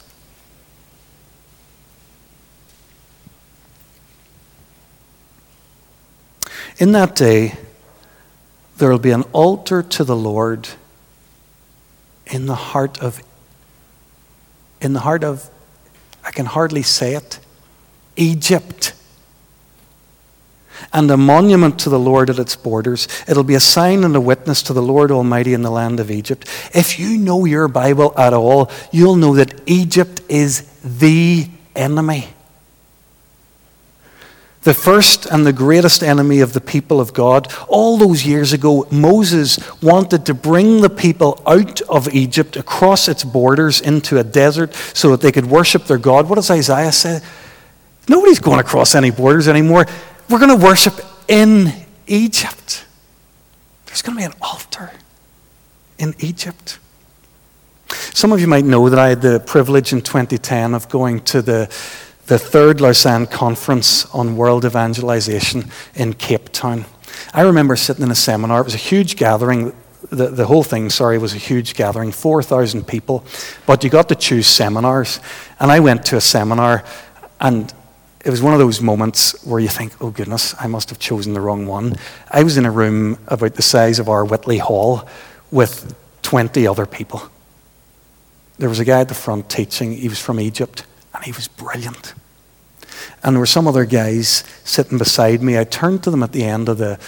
In 6.77 6.91
that 6.91 7.15
day, 7.15 7.55
there 8.77 8.89
will 8.89 8.99
be 8.99 9.11
an 9.11 9.23
altar 9.31 9.81
to 9.81 10.03
the 10.03 10.15
Lord 10.15 10.69
in 12.25 12.47
the 12.47 12.55
heart 12.55 12.99
of, 13.01 13.21
in 14.81 14.93
the 14.93 15.01
heart 15.01 15.23
of, 15.23 15.49
I 16.25 16.31
can 16.31 16.47
hardly 16.47 16.81
say 16.81 17.15
it, 17.15 17.39
Egypt 18.15 18.82
and 20.91 21.09
a 21.09 21.17
monument 21.17 21.79
to 21.79 21.89
the 21.89 21.99
Lord 21.99 22.29
at 22.29 22.39
its 22.39 22.55
borders. 22.55 23.07
It'll 23.27 23.43
be 23.43 23.55
a 23.55 23.59
sign 23.59 24.03
and 24.03 24.15
a 24.15 24.21
witness 24.21 24.61
to 24.63 24.73
the 24.73 24.81
Lord 24.81 25.11
Almighty 25.11 25.53
in 25.53 25.61
the 25.61 25.71
land 25.71 25.99
of 25.99 26.11
Egypt. 26.11 26.47
If 26.73 26.99
you 26.99 27.17
know 27.17 27.45
your 27.45 27.67
Bible 27.67 28.13
at 28.17 28.33
all, 28.33 28.71
you'll 28.91 29.15
know 29.15 29.35
that 29.35 29.61
Egypt 29.65 30.21
is 30.29 30.61
the 30.83 31.47
enemy. 31.75 32.27
The 34.63 34.73
first 34.73 35.25
and 35.25 35.45
the 35.45 35.51
greatest 35.51 36.03
enemy 36.03 36.39
of 36.39 36.53
the 36.53 36.61
people 36.61 37.01
of 37.01 37.13
God. 37.13 37.53
All 37.67 37.97
those 37.97 38.25
years 38.25 38.53
ago, 38.53 38.87
Moses 38.89 39.59
wanted 39.81 40.25
to 40.27 40.33
bring 40.33 40.79
the 40.79 40.89
people 40.89 41.41
out 41.45 41.81
of 41.81 42.13
Egypt 42.13 42.55
across 42.55 43.09
its 43.09 43.25
borders 43.25 43.81
into 43.81 44.17
a 44.17 44.23
desert 44.23 44.73
so 44.93 45.11
that 45.11 45.19
they 45.19 45.33
could 45.33 45.47
worship 45.47 45.83
their 45.85 45.97
God. 45.97 46.29
What 46.29 46.35
does 46.35 46.49
Isaiah 46.49 46.93
say? 46.93 47.19
Nobody's 48.07 48.39
going 48.39 48.59
across 48.59 48.95
any 48.95 49.11
borders 49.11 49.49
anymore. 49.49 49.85
We're 50.33 50.39
going 50.39 50.59
to 50.59 50.65
worship 50.65 50.95
in 51.27 51.71
Egypt. 52.07 52.87
There's 53.85 54.01
going 54.01 54.17
to 54.17 54.19
be 54.19 54.25
an 54.25 54.33
altar 54.41 54.89
in 55.99 56.15
Egypt. 56.17 56.79
Some 57.87 58.31
of 58.31 58.41
you 58.41 58.47
might 58.47 58.65
know 58.65 58.89
that 58.89 58.97
I 58.97 59.09
had 59.09 59.21
the 59.21 59.39
privilege 59.41 59.93
in 59.93 60.01
2010 60.01 60.73
of 60.73 60.89
going 60.89 61.19
to 61.25 61.43
the, 61.43 61.67
the 62.25 62.39
third 62.39 62.81
Lausanne 62.81 63.27
conference 63.27 64.07
on 64.07 64.35
world 64.35 64.65
evangelization 64.65 65.65
in 65.93 66.13
Cape 66.13 66.49
Town. 66.49 66.85
I 67.31 67.41
remember 67.41 67.75
sitting 67.75 68.01
in 68.01 68.09
a 68.09 68.15
seminar, 68.15 68.61
it 68.61 68.65
was 68.65 68.73
a 68.73 68.77
huge 68.77 69.17
gathering. 69.17 69.71
The, 70.09 70.29
the 70.29 70.47
whole 70.47 70.63
thing, 70.63 70.89
sorry, 70.89 71.19
was 71.19 71.35
a 71.35 71.37
huge 71.37 71.75
gathering, 71.75 72.11
4,000 72.11 72.87
people, 72.87 73.23
but 73.67 73.83
you 73.83 73.91
got 73.91 74.09
to 74.09 74.15
choose 74.15 74.47
seminars. 74.47 75.19
And 75.59 75.71
I 75.71 75.79
went 75.79 76.03
to 76.05 76.15
a 76.15 76.21
seminar, 76.21 76.83
and 77.39 77.71
it 78.23 78.29
was 78.29 78.41
one 78.41 78.53
of 78.53 78.59
those 78.59 78.81
moments 78.81 79.43
where 79.45 79.59
you 79.59 79.67
think, 79.67 79.93
oh 80.01 80.09
goodness, 80.09 80.55
I 80.59 80.67
must 80.67 80.89
have 80.89 80.99
chosen 80.99 81.33
the 81.33 81.41
wrong 81.41 81.67
one. 81.67 81.95
I 82.31 82.43
was 82.43 82.57
in 82.57 82.65
a 82.65 82.71
room 82.71 83.17
about 83.27 83.55
the 83.55 83.61
size 83.61 83.99
of 83.99 84.07
our 84.07 84.23
Whitley 84.23 84.59
Hall 84.59 85.07
with 85.51 85.93
20 86.21 86.65
other 86.65 86.85
people. 86.85 87.23
There 88.57 88.69
was 88.69 88.79
a 88.79 88.85
guy 88.85 89.01
at 89.01 89.09
the 89.09 89.13
front 89.13 89.49
teaching, 89.49 89.91
he 89.93 90.07
was 90.07 90.19
from 90.19 90.39
Egypt, 90.39 90.85
and 91.13 91.23
he 91.25 91.33
was 91.33 91.49
brilliant. 91.49 92.13
And 93.23 93.35
there 93.35 93.41
were 93.41 93.45
some 93.45 93.67
other 93.67 93.83
guys 93.83 94.45
sitting 94.63 94.97
beside 94.97 95.41
me. 95.41 95.59
I 95.59 95.65
turned 95.65 96.03
to 96.03 96.11
them 96.11 96.23
at 96.23 96.31
the 96.31 96.45
end 96.45 96.69
of 96.69 96.77
the, 96.77 96.99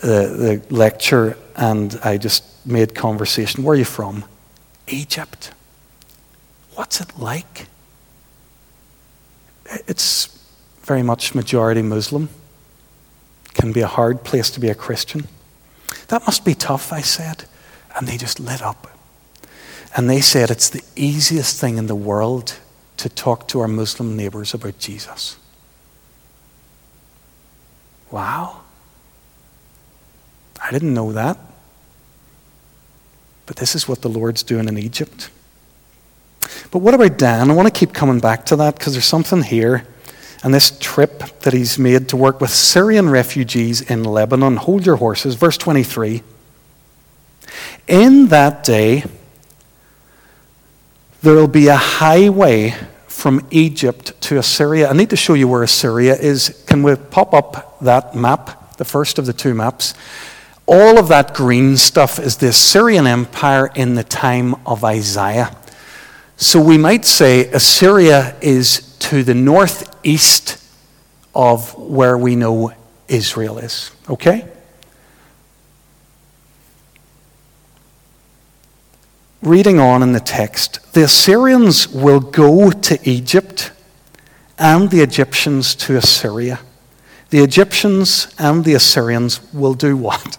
the, 0.00 0.62
the 0.70 0.74
lecture 0.74 1.36
and 1.56 1.98
I 2.04 2.18
just 2.18 2.44
made 2.64 2.94
conversation. 2.94 3.64
Where 3.64 3.74
are 3.74 3.78
you 3.78 3.84
from? 3.84 4.24
Egypt. 4.86 5.52
What's 6.74 7.00
it 7.00 7.18
like? 7.18 7.66
It's 9.88 10.35
very 10.86 11.02
much 11.02 11.34
majority 11.34 11.82
Muslim. 11.82 12.28
Can 13.54 13.72
be 13.72 13.80
a 13.80 13.88
hard 13.88 14.22
place 14.22 14.50
to 14.50 14.60
be 14.60 14.68
a 14.68 14.74
Christian. 14.74 15.26
That 16.08 16.22
must 16.22 16.44
be 16.44 16.54
tough, 16.54 16.92
I 16.92 17.00
said. 17.00 17.44
And 17.96 18.06
they 18.06 18.16
just 18.16 18.38
lit 18.38 18.62
up. 18.62 18.86
And 19.96 20.08
they 20.08 20.20
said 20.20 20.50
it's 20.50 20.68
the 20.68 20.84
easiest 20.94 21.60
thing 21.60 21.76
in 21.76 21.86
the 21.86 21.94
world 21.94 22.58
to 22.98 23.08
talk 23.08 23.48
to 23.48 23.60
our 23.60 23.68
Muslim 23.68 24.16
neighbors 24.16 24.54
about 24.54 24.78
Jesus. 24.78 25.36
Wow. 28.10 28.60
I 30.62 30.70
didn't 30.70 30.94
know 30.94 31.12
that. 31.12 31.38
But 33.46 33.56
this 33.56 33.74
is 33.74 33.88
what 33.88 34.02
the 34.02 34.08
Lord's 34.08 34.42
doing 34.42 34.68
in 34.68 34.78
Egypt. 34.78 35.30
But 36.70 36.78
what 36.78 36.94
about 36.94 37.18
Dan? 37.18 37.50
I 37.50 37.54
want 37.54 37.66
to 37.66 37.76
keep 37.76 37.92
coming 37.92 38.20
back 38.20 38.46
to 38.46 38.56
that 38.56 38.78
because 38.78 38.92
there's 38.92 39.06
something 39.06 39.42
here 39.42 39.86
and 40.46 40.54
this 40.54 40.78
trip 40.78 41.40
that 41.40 41.52
he's 41.52 41.76
made 41.76 42.08
to 42.08 42.16
work 42.16 42.40
with 42.40 42.50
Syrian 42.50 43.10
refugees 43.10 43.80
in 43.80 44.04
Lebanon. 44.04 44.54
Hold 44.54 44.86
your 44.86 44.94
horses. 44.94 45.34
Verse 45.34 45.58
23. 45.58 46.22
In 47.88 48.28
that 48.28 48.62
day, 48.62 49.02
there 51.20 51.34
will 51.34 51.48
be 51.48 51.66
a 51.66 51.74
highway 51.74 52.76
from 53.08 53.44
Egypt 53.50 54.12
to 54.20 54.38
Assyria. 54.38 54.88
I 54.88 54.92
need 54.92 55.10
to 55.10 55.16
show 55.16 55.34
you 55.34 55.48
where 55.48 55.64
Assyria 55.64 56.14
is. 56.14 56.62
Can 56.68 56.84
we 56.84 56.94
pop 56.94 57.34
up 57.34 57.80
that 57.80 58.14
map, 58.14 58.76
the 58.76 58.84
first 58.84 59.18
of 59.18 59.26
the 59.26 59.32
two 59.32 59.52
maps? 59.52 59.94
All 60.66 60.96
of 60.96 61.08
that 61.08 61.34
green 61.34 61.76
stuff 61.76 62.20
is 62.20 62.36
the 62.36 62.50
Assyrian 62.50 63.08
Empire 63.08 63.72
in 63.74 63.96
the 63.96 64.04
time 64.04 64.54
of 64.64 64.84
Isaiah. 64.84 65.56
So 66.36 66.60
we 66.60 66.78
might 66.78 67.04
say 67.04 67.50
Assyria 67.50 68.36
is 68.40 68.95
to 69.06 69.22
the 69.22 69.34
northeast 69.34 70.60
of 71.32 71.78
where 71.78 72.18
we 72.18 72.34
know 72.34 72.72
Israel 73.06 73.58
is. 73.58 73.92
Okay? 74.10 74.48
Reading 79.42 79.78
on 79.78 80.02
in 80.02 80.12
the 80.12 80.18
text, 80.18 80.92
the 80.92 81.04
Assyrians 81.04 81.86
will 81.86 82.18
go 82.18 82.72
to 82.72 82.98
Egypt 83.08 83.70
and 84.58 84.90
the 84.90 85.02
Egyptians 85.02 85.76
to 85.76 85.96
Assyria. 85.96 86.58
The 87.30 87.44
Egyptians 87.44 88.34
and 88.40 88.64
the 88.64 88.74
Assyrians 88.74 89.40
will 89.52 89.74
do 89.74 89.96
what? 89.96 90.36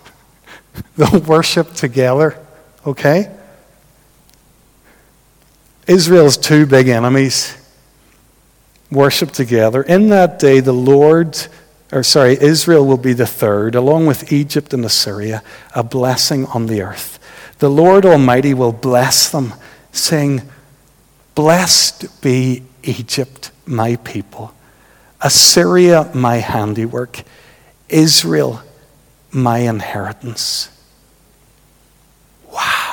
They'll 0.97 1.22
worship 1.22 1.72
together. 1.72 2.38
Okay? 2.86 3.34
Israel's 5.88 6.36
two 6.36 6.65
big 6.65 6.89
enemies 6.89 7.63
worship 8.91 9.31
together. 9.31 9.81
In 9.81 10.09
that 10.09 10.39
day, 10.39 10.59
the 10.59 10.73
Lord, 10.73 11.38
or 11.91 12.03
sorry, 12.03 12.38
Israel 12.39 12.85
will 12.85 12.97
be 12.97 13.13
the 13.13 13.27
third, 13.27 13.75
along 13.75 14.05
with 14.05 14.31
Egypt 14.31 14.73
and 14.73 14.85
Assyria, 14.85 15.43
a 15.75 15.83
blessing 15.83 16.45
on 16.47 16.67
the 16.67 16.81
earth. 16.81 17.19
The 17.59 17.69
Lord 17.69 18.05
Almighty 18.05 18.53
will 18.53 18.71
bless 18.71 19.29
them, 19.29 19.53
saying, 19.91 20.41
Blessed 21.35 22.21
be 22.21 22.63
Egypt, 22.83 23.51
my 23.65 23.97
people, 23.97 24.53
Assyria, 25.21 26.09
my 26.13 26.38
handiwork, 26.38 27.23
Israel, 27.89 28.61
my 29.31 29.59
inheritance. 29.59 30.69
Wow. 32.51 32.86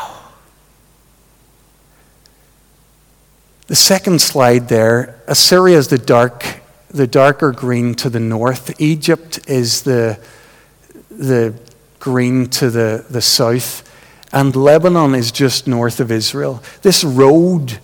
The 3.66 3.74
second 3.74 4.20
slide 4.20 4.68
there 4.68 5.22
Assyria 5.26 5.78
is 5.78 5.88
the 5.88 5.98
dark, 5.98 6.60
the 6.88 7.06
darker 7.06 7.50
green 7.50 7.94
to 7.96 8.10
the 8.10 8.20
north. 8.20 8.78
Egypt 8.78 9.48
is 9.48 9.82
the, 9.82 10.18
the 11.10 11.54
green 11.98 12.48
to 12.48 12.68
the, 12.68 13.06
the 13.08 13.22
south. 13.22 13.90
And 14.32 14.54
Lebanon 14.54 15.14
is 15.14 15.32
just 15.32 15.66
north 15.66 15.98
of 15.98 16.12
Israel. 16.12 16.62
This 16.82 17.04
road 17.04 17.78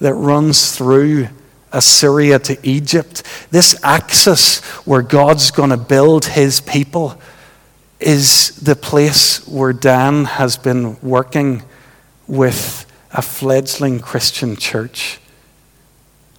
that 0.00 0.14
runs 0.14 0.74
through 0.74 1.28
Assyria 1.70 2.38
to 2.38 2.58
Egypt, 2.66 3.22
this 3.50 3.78
axis 3.84 4.60
where 4.86 5.02
God's 5.02 5.50
going 5.50 5.70
to 5.70 5.76
build 5.76 6.24
his 6.24 6.60
people, 6.62 7.20
is 8.00 8.56
the 8.56 8.76
place 8.76 9.46
where 9.46 9.74
Dan 9.74 10.24
has 10.24 10.56
been 10.56 10.98
working 11.02 11.62
with 12.26 12.90
a 13.12 13.20
fledgling 13.20 14.00
Christian 14.00 14.56
church 14.56 15.18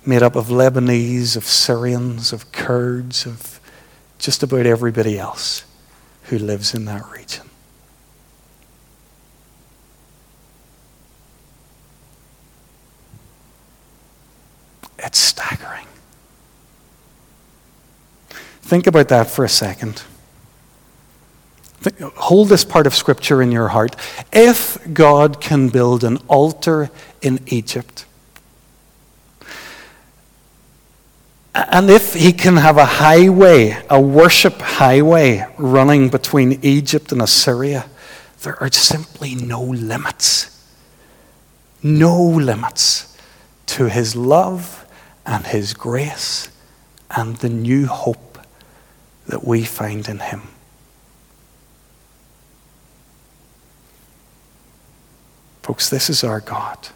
made 0.07 0.23
up 0.23 0.35
of 0.35 0.47
Lebanese, 0.47 1.35
of 1.35 1.43
Syrians, 1.43 2.31
of 2.31 2.51
Kurds, 2.51 3.25
of 3.25 3.59
just 4.17 4.41
about 4.41 4.65
everybody 4.65 5.19
else 5.19 5.65
who 6.23 6.39
lives 6.39 6.73
in 6.73 6.85
that 6.85 7.03
region. 7.11 7.45
It's 14.99 15.19
staggering. 15.19 15.85
Think 18.61 18.87
about 18.87 19.09
that 19.09 19.29
for 19.29 19.45
a 19.45 19.49
second. 19.49 20.01
Think, 21.79 21.99
hold 22.15 22.49
this 22.49 22.65
part 22.65 22.87
of 22.87 22.95
Scripture 22.95 23.41
in 23.41 23.51
your 23.51 23.67
heart. 23.67 23.95
If 24.33 24.77
God 24.93 25.39
can 25.39 25.69
build 25.69 26.03
an 26.03 26.17
altar 26.27 26.89
in 27.21 27.39
Egypt, 27.47 28.05
and 31.57 31.89
if 31.89 32.13
he 32.13 32.33
can 32.33 32.57
have 32.57 32.77
a 32.77 32.85
highway, 32.85 33.81
a 33.89 33.99
worship 33.99 34.61
highway 34.61 35.43
running 35.57 36.09
between 36.09 36.59
Egypt 36.61 37.11
and 37.11 37.21
Assyria, 37.21 37.87
there 38.43 38.61
are 38.61 38.71
simply 38.71 39.33
no 39.33 39.63
limits. 39.63 40.53
No 41.81 42.21
limits 42.21 43.17
to 43.67 43.89
his 43.89 44.15
love 44.15 44.85
and 45.25 45.47
his 45.47 45.73
grace 45.73 46.49
and 47.09 47.37
the 47.37 47.49
new 47.49 47.87
hope 47.87 48.37
that 49.25 49.43
we 49.43 49.63
find 49.63 50.07
in 50.07 50.19
him. 50.19 50.43
Folks, 55.63 55.89
this 55.89 56.09
is 56.09 56.23
our 56.23 56.39
God. 56.39 56.89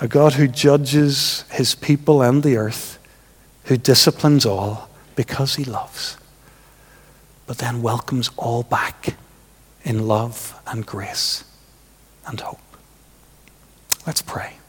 A 0.00 0.08
God 0.08 0.34
who 0.34 0.48
judges 0.48 1.44
his 1.50 1.74
people 1.74 2.22
and 2.22 2.42
the 2.42 2.56
earth, 2.56 2.98
who 3.64 3.76
disciplines 3.76 4.46
all 4.46 4.88
because 5.14 5.56
he 5.56 5.64
loves, 5.64 6.16
but 7.46 7.58
then 7.58 7.82
welcomes 7.82 8.30
all 8.38 8.62
back 8.62 9.16
in 9.84 10.08
love 10.08 10.58
and 10.66 10.86
grace 10.86 11.44
and 12.26 12.40
hope. 12.40 12.60
Let's 14.06 14.22
pray. 14.22 14.59